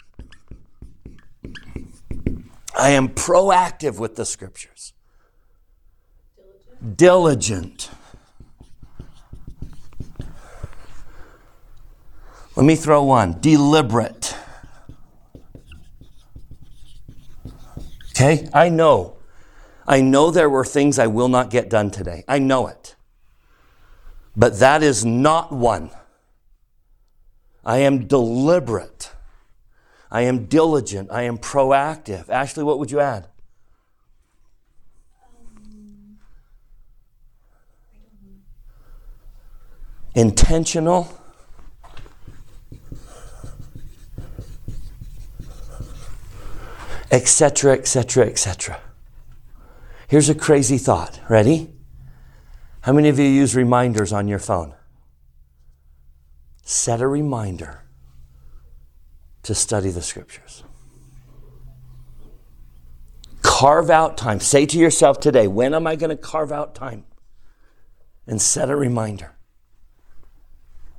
I 2.81 2.91
am 2.91 3.11
proactive 3.11 3.99
with 3.99 4.17
the 4.17 4.25
scriptures. 4.25 4.95
Diligent. 6.97 7.91
Let 12.57 12.65
me 12.65 12.75
throw 12.77 13.05
one. 13.05 13.39
Deliberate. 13.41 14.35
Okay? 18.13 18.49
I 18.55 18.71
know. 18.71 19.19
I 19.87 20.01
know 20.01 20.31
there 20.31 20.49
were 20.49 20.65
things 20.65 20.99
I 20.99 21.07
will 21.07 21.29
not 21.29 21.51
get 21.51 21.69
done 21.69 21.91
today. 21.91 22.25
I 22.27 22.39
know 22.39 22.67
it. 22.67 22.97
But 24.35 24.59
that 24.59 24.83
is 24.83 25.05
not 25.05 25.53
one. 25.53 25.91
I 27.63 27.79
am 27.79 28.07
deliberate. 28.07 29.13
I 30.11 30.23
am 30.23 30.47
diligent. 30.47 31.11
I 31.11 31.23
am 31.23 31.39
proactive. 31.39 32.29
Ashley, 32.29 32.65
what 32.65 32.79
would 32.79 32.91
you 32.91 33.01
add? 33.01 33.29
Intentional. 40.15 41.17
Etc., 47.13 47.73
etc., 47.73 48.27
etc. 48.27 48.81
Here's 50.09 50.29
a 50.29 50.35
crazy 50.35 50.79
thought. 50.79 51.21
Ready? 51.29 51.73
How 52.83 52.93
many 52.93 53.09
of 53.09 53.19
you 53.19 53.27
use 53.27 53.55
reminders 53.55 54.13
on 54.13 54.27
your 54.27 54.39
phone? 54.39 54.75
Set 56.65 57.01
a 57.01 57.07
reminder 57.07 57.83
to 59.43 59.55
study 59.55 59.91
the 59.91 60.03
scriptures. 60.03 60.65
Carve 63.43 63.91
out 63.91 64.17
time. 64.17 64.41
Say 64.41 64.67
to 64.67 64.79
yourself 64.79 65.21
today, 65.21 65.47
when 65.47 65.75
am 65.75 65.87
I 65.87 65.97
going 65.97 66.11
to 66.11 66.17
carve 66.17 66.53
out 66.53 66.75
time? 66.75 67.05
And 68.27 68.41
set 68.41 68.71
a 68.71 68.77
reminder. 68.77 69.35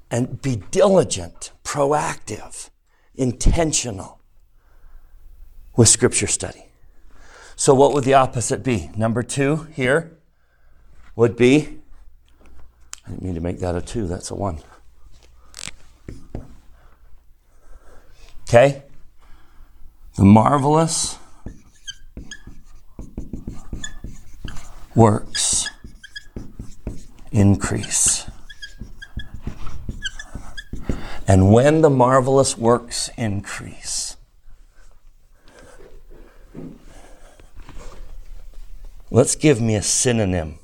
And 0.09 0.41
be 0.41 0.57
diligent, 0.71 1.51
proactive, 1.63 2.69
intentional 3.15 4.19
with 5.77 5.87
scripture 5.87 6.27
study. 6.27 6.65
So, 7.55 7.73
what 7.73 7.93
would 7.93 8.03
the 8.03 8.15
opposite 8.15 8.63
be? 8.63 8.89
Number 8.97 9.23
two 9.23 9.67
here 9.73 10.17
would 11.15 11.35
be, 11.35 11.79
I 13.05 13.11
didn't 13.11 13.21
mean 13.21 13.35
to 13.35 13.41
make 13.41 13.59
that 13.59 13.75
a 13.75 13.81
two, 13.81 14.07
that's 14.07 14.31
a 14.31 14.35
one. 14.35 14.59
Okay? 18.53 18.83
The 20.17 20.25
marvelous 20.25 21.17
works 24.93 25.69
increase. 27.31 28.29
And 31.29 31.53
when 31.53 31.79
the 31.79 31.89
marvelous 31.89 32.57
works 32.57 33.09
increase, 33.17 34.17
let's 39.09 39.37
give 39.37 39.61
me 39.61 39.75
a 39.75 39.81
synonym 39.81 40.59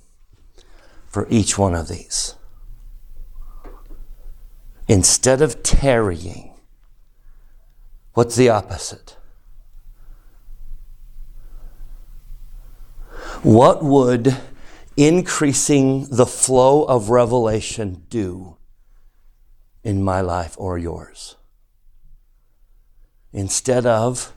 for 1.08 1.26
each 1.30 1.58
one 1.58 1.74
of 1.74 1.88
these. 1.88 2.36
Instead 4.90 5.42
of 5.42 5.64
tarrying, 5.64 6.47
What's 8.18 8.36
the 8.36 8.50
opposite? 8.50 9.16
What 13.44 13.84
would 13.84 14.36
increasing 14.98 16.08
the 16.10 16.26
flow 16.26 16.84
of 16.86 17.12
revelation 17.12 18.08
do 18.10 18.58
in 19.84 20.02
my 20.02 20.22
life 20.22 20.56
or 20.58 20.80
yours? 20.80 21.36
Instead 23.34 23.86
of 23.86 24.34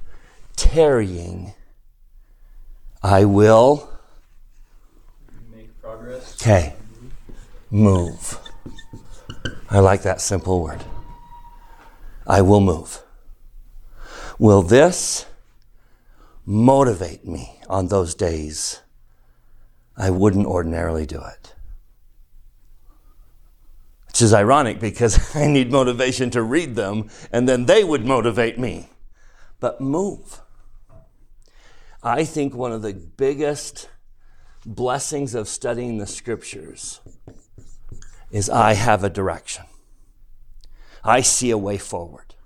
tarrying, 0.57 1.55
I 3.03 3.25
will. 3.25 3.89
Make 5.51 5.81
progress. 5.81 6.35
Okay. 6.35 6.75
Move. 7.71 8.39
I 9.71 9.79
like 9.79 10.03
that 10.03 10.21
simple 10.21 10.63
word. 10.63 10.85
I 12.27 12.43
will 12.43 12.61
move. 12.61 13.03
Will 14.41 14.63
this 14.63 15.27
motivate 16.47 17.27
me 17.27 17.61
on 17.69 17.89
those 17.89 18.15
days 18.15 18.81
I 19.99 20.09
wouldn't 20.09 20.47
ordinarily 20.47 21.05
do 21.05 21.21
it? 21.23 21.55
Which 24.07 24.23
is 24.23 24.33
ironic 24.33 24.81
because 24.81 25.37
I 25.37 25.47
need 25.47 25.71
motivation 25.71 26.31
to 26.31 26.43
read 26.43 26.75
them 26.75 27.11
and 27.31 27.47
then 27.47 27.67
they 27.67 27.85
would 27.85 28.07
motivate 28.07 28.59
me. 28.59 28.89
But 29.61 29.83
move. 29.83 30.41
I 32.03 32.25
think 32.25 32.55
one 32.55 32.73
of 32.73 32.81
the 32.81 32.95
biggest 32.95 33.91
blessings 34.65 35.35
of 35.35 35.49
studying 35.49 35.99
the 35.99 36.07
scriptures 36.07 37.03
is 38.31 38.49
I 38.49 38.73
have 38.73 39.05
a 39.05 39.11
direction. 39.11 39.67
I 41.05 41.21
see 41.21 41.51
a 41.51 41.59
way 41.59 41.77
forward. 41.77 42.37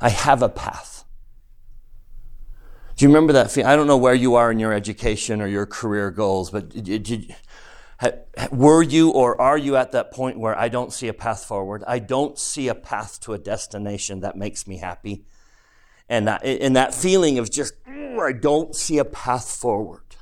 I 0.00 0.08
have 0.08 0.40
a 0.40 0.48
path. 0.48 1.01
Do 3.02 3.08
you 3.08 3.12
remember 3.12 3.32
that? 3.32 3.50
Feeling? 3.50 3.66
I 3.66 3.74
don't 3.74 3.88
know 3.88 3.96
where 3.96 4.14
you 4.14 4.36
are 4.36 4.52
in 4.52 4.60
your 4.60 4.72
education 4.72 5.42
or 5.42 5.48
your 5.48 5.66
career 5.66 6.12
goals, 6.12 6.50
but 6.50 6.68
did, 6.68 7.34
were 8.52 8.80
you 8.80 9.10
or 9.10 9.40
are 9.40 9.58
you 9.58 9.74
at 9.74 9.90
that 9.90 10.12
point 10.12 10.38
where 10.38 10.56
I 10.56 10.68
don't 10.68 10.92
see 10.92 11.08
a 11.08 11.12
path 11.12 11.44
forward? 11.44 11.82
I 11.88 11.98
don't 11.98 12.38
see 12.38 12.68
a 12.68 12.76
path 12.76 13.18
to 13.22 13.32
a 13.32 13.38
destination 13.38 14.20
that 14.20 14.36
makes 14.36 14.68
me 14.68 14.76
happy. 14.76 15.24
And 16.08 16.28
that, 16.28 16.44
and 16.44 16.76
that 16.76 16.94
feeling 16.94 17.40
of 17.40 17.50
just, 17.50 17.74
I 17.88 18.30
don't 18.40 18.72
see 18.72 18.98
a 18.98 19.04
path 19.04 19.50
forward. 19.50 20.14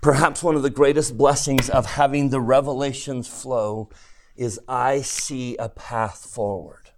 Perhaps 0.00 0.42
one 0.42 0.56
of 0.56 0.64
the 0.64 0.68
greatest 0.68 1.16
blessings 1.16 1.70
of 1.70 1.86
having 1.86 2.30
the 2.30 2.40
revelations 2.40 3.28
flow 3.28 3.88
is 4.34 4.58
I 4.66 5.02
see 5.02 5.56
a 5.58 5.68
path 5.68 6.26
forward. 6.28 6.90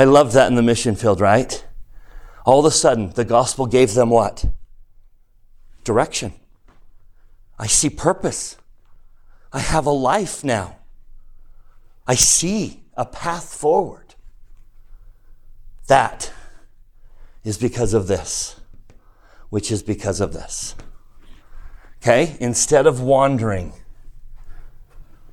I 0.00 0.04
love 0.04 0.32
that 0.32 0.48
in 0.48 0.54
the 0.54 0.62
mission 0.62 0.96
field, 0.96 1.20
right? 1.20 1.62
All 2.46 2.58
of 2.60 2.64
a 2.64 2.70
sudden, 2.70 3.10
the 3.10 3.24
gospel 3.26 3.66
gave 3.66 3.92
them 3.92 4.08
what? 4.08 4.46
Direction. 5.84 6.32
I 7.58 7.66
see 7.66 7.90
purpose. 7.90 8.56
I 9.52 9.58
have 9.58 9.84
a 9.84 9.90
life 9.90 10.42
now. 10.42 10.78
I 12.06 12.14
see 12.14 12.82
a 12.96 13.04
path 13.04 13.52
forward. 13.52 14.14
That 15.88 16.32
is 17.44 17.58
because 17.58 17.92
of 17.92 18.06
this, 18.06 18.58
which 19.50 19.70
is 19.70 19.82
because 19.82 20.22
of 20.22 20.32
this. 20.32 20.76
Okay? 22.00 22.38
Instead 22.40 22.86
of 22.86 23.02
wandering, 23.02 23.74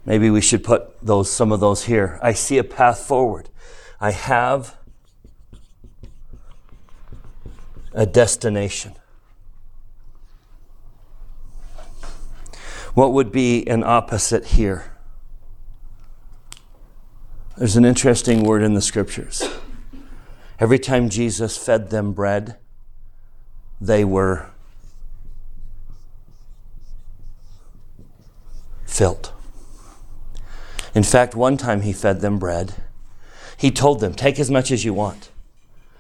maybe 0.04 0.30
we 0.30 0.42
should 0.42 0.66
put 0.66 1.02
those 1.02 1.32
some 1.32 1.54
of 1.54 1.62
those 1.62 1.86
here. 1.86 2.20
I 2.22 2.34
see 2.34 2.58
a 2.58 2.66
path 2.66 3.00
forward. 3.00 3.48
I 4.00 4.12
have 4.12 4.78
a 7.94 8.06
destination. 8.06 8.94
What 12.94 13.14
would 13.14 13.32
be 13.32 13.68
an 13.68 13.84
opposite 13.84 14.46
here? 14.46 14.92
There's 17.58 17.76
an 17.76 17.86
interesting 17.86 18.44
word 18.44 18.62
in 18.62 18.76
the 18.76 18.82
scriptures. 18.82 19.50
Every 20.60 20.78
time 20.78 21.10
Jesus 21.10 21.58
fed 21.58 21.90
them 21.90 22.14
bread, 22.14 22.58
they 23.82 24.04
were 24.04 24.50
filled. 28.86 29.32
In 30.96 31.04
fact, 31.04 31.36
one 31.36 31.58
time 31.58 31.82
he 31.82 31.94
fed 31.94 32.22
them 32.22 32.40
bread. 32.40 32.74
He 33.58 33.72
told 33.72 34.00
them, 34.00 34.14
Take 34.14 34.40
as 34.40 34.50
much 34.50 34.72
as 34.72 34.86
you 34.86 34.94
want. 34.94 35.32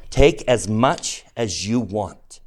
Take 0.09 0.47
as 0.47 0.67
much 0.67 1.25
as 1.35 1.67
you 1.67 1.79
want. 1.79 2.39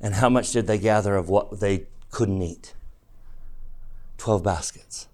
And 0.00 0.14
how 0.14 0.28
much 0.28 0.52
did 0.52 0.66
they 0.66 0.78
gather 0.78 1.16
of 1.16 1.28
what 1.28 1.60
they 1.60 1.86
couldn't 2.10 2.42
eat? 2.42 2.74
Twelve 4.18 4.42
baskets. 4.42 5.08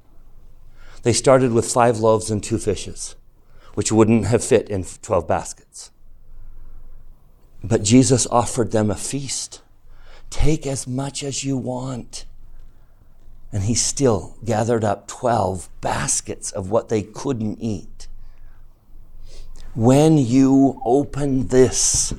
They 1.03 1.13
started 1.13 1.53
with 1.53 1.71
five 1.71 1.99
loaves 1.99 2.31
and 2.31 2.43
two 2.43 2.59
fishes 2.59 3.17
which 3.75 3.93
wouldn't 3.93 4.27
have 4.27 4.45
fit 4.45 4.69
in 4.69 4.85
12 4.85 5.27
baskets. 5.27 5.91
But 7.65 7.83
Jesus 7.83 8.27
offered 8.27 8.73
them 8.73 8.91
a 8.91 8.97
feast. 8.97 9.63
Take 10.31 10.67
as 10.67 10.87
much 10.87 11.23
as 11.23 11.45
you 11.45 11.57
want. 11.57 12.27
And 13.53 13.65
he 13.65 13.75
still 13.75 14.37
gathered 14.45 14.85
up 14.85 15.07
12 15.07 15.69
baskets 15.81 16.51
of 16.51 16.71
what 16.71 16.89
they 16.89 17.03
couldn't 17.03 17.59
eat. 17.61 17.89
When 19.75 20.19
you 20.19 20.81
open 20.85 21.47
this, 21.47 22.13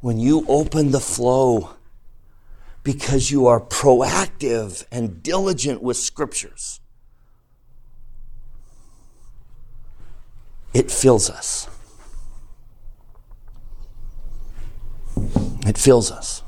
when 0.00 0.18
you 0.18 0.46
open 0.48 0.90
the 0.90 1.00
flow, 1.00 1.70
because 2.82 3.30
you 3.30 3.46
are 3.46 3.60
proactive 3.60 4.84
and 4.90 5.22
diligent 5.22 5.82
with 5.82 5.98
scriptures, 5.98 6.80
it 10.72 10.90
fills 10.90 11.28
us. 11.28 11.68
It 15.66 15.76
fills 15.76 16.10
us. 16.10 16.42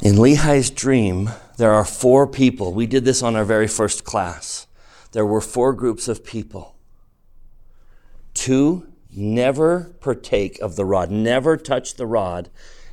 In 0.00 0.14
Lehi's 0.16 0.70
dream, 0.70 1.30
there 1.58 1.72
are 1.72 1.84
four 1.84 2.26
people. 2.26 2.72
We 2.72 2.86
did 2.86 3.04
this 3.04 3.22
on 3.22 3.36
our 3.36 3.44
very 3.44 3.68
first 3.68 4.04
class. 4.04 4.66
There 5.12 5.26
were 5.26 5.42
four 5.42 5.74
groups 5.74 6.08
of 6.08 6.24
people. 6.24 6.73
Two 8.34 8.88
never 9.10 9.94
partake 10.00 10.58
of 10.60 10.76
the 10.76 10.84
rod, 10.84 11.10
never 11.10 11.56
touch 11.56 11.94
the 11.94 12.06
rod, 12.06 12.50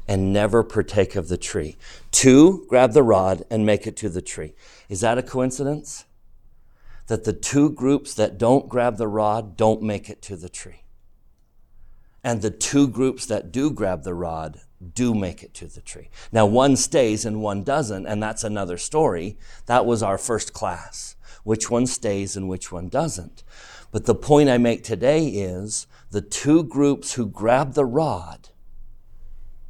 and 0.07 0.31
never 0.31 0.63
partake 0.63 1.15
of 1.15 1.27
the 1.27 1.37
tree. 1.37 1.77
Two 2.11 2.65
grab 2.69 2.93
the 2.93 3.03
rod 3.03 3.43
and 3.49 3.65
make 3.65 3.85
it 3.85 3.97
to 3.97 4.09
the 4.09 4.21
tree. 4.21 4.53
Is 4.87 5.01
that 5.01 5.17
a 5.17 5.23
coincidence? 5.23 6.05
that 7.11 7.25
the 7.25 7.33
two 7.33 7.69
groups 7.69 8.13
that 8.13 8.37
don't 8.37 8.69
grab 8.69 8.95
the 8.95 9.07
rod 9.07 9.57
don't 9.57 9.81
make 9.81 10.09
it 10.09 10.21
to 10.21 10.37
the 10.37 10.47
tree. 10.47 10.83
And 12.23 12.41
the 12.41 12.49
two 12.49 12.87
groups 12.87 13.25
that 13.25 13.51
do 13.51 13.69
grab 13.69 14.03
the 14.03 14.13
rod 14.13 14.61
do 14.93 15.13
make 15.13 15.43
it 15.43 15.53
to 15.55 15.67
the 15.67 15.81
tree. 15.81 16.09
Now, 16.31 16.45
one 16.45 16.77
stays 16.77 17.25
and 17.25 17.41
one 17.41 17.63
doesn't, 17.63 18.05
and 18.05 18.23
that's 18.23 18.45
another 18.45 18.77
story. 18.77 19.37
That 19.65 19.85
was 19.85 20.01
our 20.01 20.17
first 20.17 20.53
class. 20.53 21.17
Which 21.43 21.69
one 21.69 21.85
stays 21.85 22.37
and 22.37 22.47
which 22.47 22.71
one 22.71 22.87
doesn't. 22.87 23.43
But 23.91 24.05
the 24.05 24.15
point 24.15 24.49
I 24.49 24.57
make 24.57 24.83
today 24.83 25.27
is 25.27 25.87
the 26.11 26.21
two 26.21 26.63
groups 26.63 27.13
who 27.13 27.25
grabbed 27.25 27.75
the 27.75 27.85
rod 27.85 28.49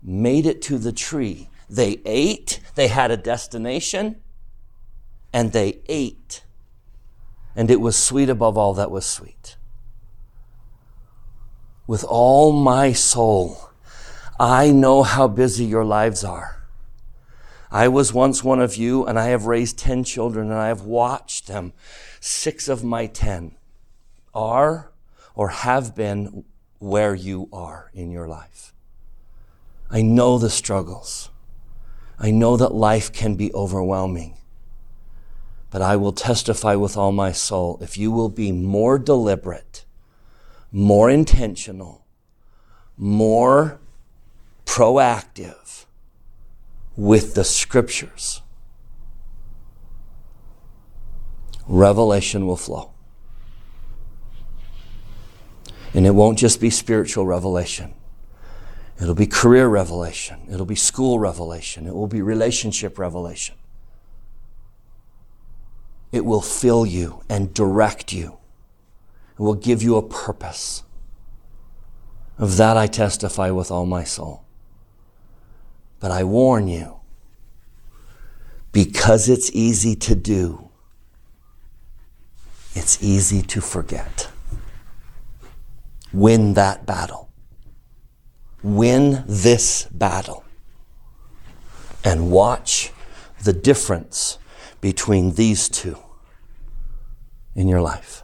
made 0.03 0.45
it 0.45 0.61
to 0.63 0.77
the 0.77 0.91
tree. 0.91 1.49
They 1.69 2.01
ate, 2.05 2.59
they 2.75 2.87
had 2.87 3.11
a 3.11 3.17
destination, 3.17 4.21
and 5.33 5.51
they 5.51 5.81
ate 5.87 6.43
and 7.55 7.69
it 7.69 7.81
was 7.81 7.97
sweet 7.97 8.29
above 8.29 8.57
all 8.57 8.73
that 8.75 8.91
was 8.91 9.05
sweet. 9.05 9.57
With 11.87 12.03
all 12.03 12.51
my 12.51 12.93
soul, 12.93 13.69
I 14.39 14.71
know 14.71 15.03
how 15.03 15.27
busy 15.27 15.65
your 15.65 15.83
lives 15.83 16.23
are. 16.23 16.63
I 17.69 17.87
was 17.87 18.13
once 18.13 18.43
one 18.43 18.61
of 18.61 18.75
you, 18.75 19.05
and 19.05 19.17
I 19.17 19.27
have 19.27 19.45
raised 19.45 19.77
10 19.77 20.03
children, 20.03 20.49
and 20.49 20.59
I 20.59 20.67
have 20.67 20.81
watched 20.81 21.47
them. 21.47 21.73
Six 22.19 22.67
of 22.67 22.83
my 22.83 23.07
10 23.07 23.55
are 24.33 24.91
or 25.35 25.49
have 25.49 25.95
been 25.95 26.43
where 26.79 27.15
you 27.15 27.47
are 27.51 27.91
in 27.93 28.11
your 28.11 28.27
life. 28.27 28.73
I 29.89 30.01
know 30.01 30.37
the 30.37 30.49
struggles. 30.49 31.29
I 32.19 32.31
know 32.31 32.57
that 32.57 32.73
life 32.73 33.11
can 33.11 33.35
be 33.35 33.53
overwhelming. 33.53 34.37
But 35.69 35.81
I 35.81 35.95
will 35.95 36.11
testify 36.11 36.75
with 36.75 36.97
all 36.97 37.11
my 37.11 37.31
soul 37.31 37.77
if 37.81 37.97
you 37.97 38.11
will 38.11 38.29
be 38.29 38.51
more 38.51 38.99
deliberate, 38.99 39.85
more 40.71 41.09
intentional, 41.09 42.05
more 42.97 43.79
proactive, 44.65 45.85
with 46.95 47.35
the 47.35 47.43
scriptures, 47.43 48.41
revelation 51.67 52.45
will 52.45 52.57
flow. 52.57 52.91
And 55.93 56.05
it 56.05 56.11
won't 56.11 56.37
just 56.37 56.61
be 56.61 56.69
spiritual 56.69 57.25
revelation. 57.25 57.93
It'll 59.01 59.15
be 59.15 59.27
career 59.27 59.67
revelation. 59.67 60.41
It'll 60.51 60.65
be 60.65 60.75
school 60.75 61.19
revelation. 61.19 61.87
It 61.87 61.93
will 61.93 62.07
be 62.07 62.21
relationship 62.21 62.99
revelation. 62.99 63.55
It 66.11 66.25
will 66.25 66.41
fill 66.41 66.85
you 66.85 67.23
and 67.29 67.53
direct 67.53 68.13
you. 68.13 68.37
It 69.33 69.39
will 69.39 69.55
give 69.55 69.81
you 69.81 69.97
a 69.97 70.07
purpose. 70.07 70.83
Of 72.37 72.57
that 72.57 72.77
I 72.77 72.87
testify 72.87 73.51
with 73.51 73.71
all 73.71 73.85
my 73.85 74.03
soul. 74.03 74.45
But 75.99 76.11
I 76.11 76.23
warn 76.23 76.67
you, 76.67 76.99
because 78.71 79.29
it's 79.29 79.51
easy 79.53 79.95
to 79.95 80.15
do, 80.15 80.69
it's 82.73 83.03
easy 83.03 83.41
to 83.43 83.61
forget. 83.61 84.30
Win 86.13 86.53
that 86.53 86.85
battle. 86.85 87.29
Win 88.63 89.23
this 89.27 89.87
battle. 89.91 90.43
And 92.03 92.31
watch 92.31 92.91
the 93.43 93.53
difference 93.53 94.37
between 94.81 95.33
these 95.35 95.69
two 95.69 95.97
in 97.55 97.67
your 97.67 97.81
life. 97.81 98.23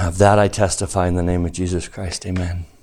Of 0.00 0.18
that 0.18 0.38
I 0.38 0.48
testify 0.48 1.08
in 1.08 1.14
the 1.14 1.22
name 1.22 1.44
of 1.44 1.52
Jesus 1.52 1.86
Christ. 1.88 2.26
Amen. 2.26 2.66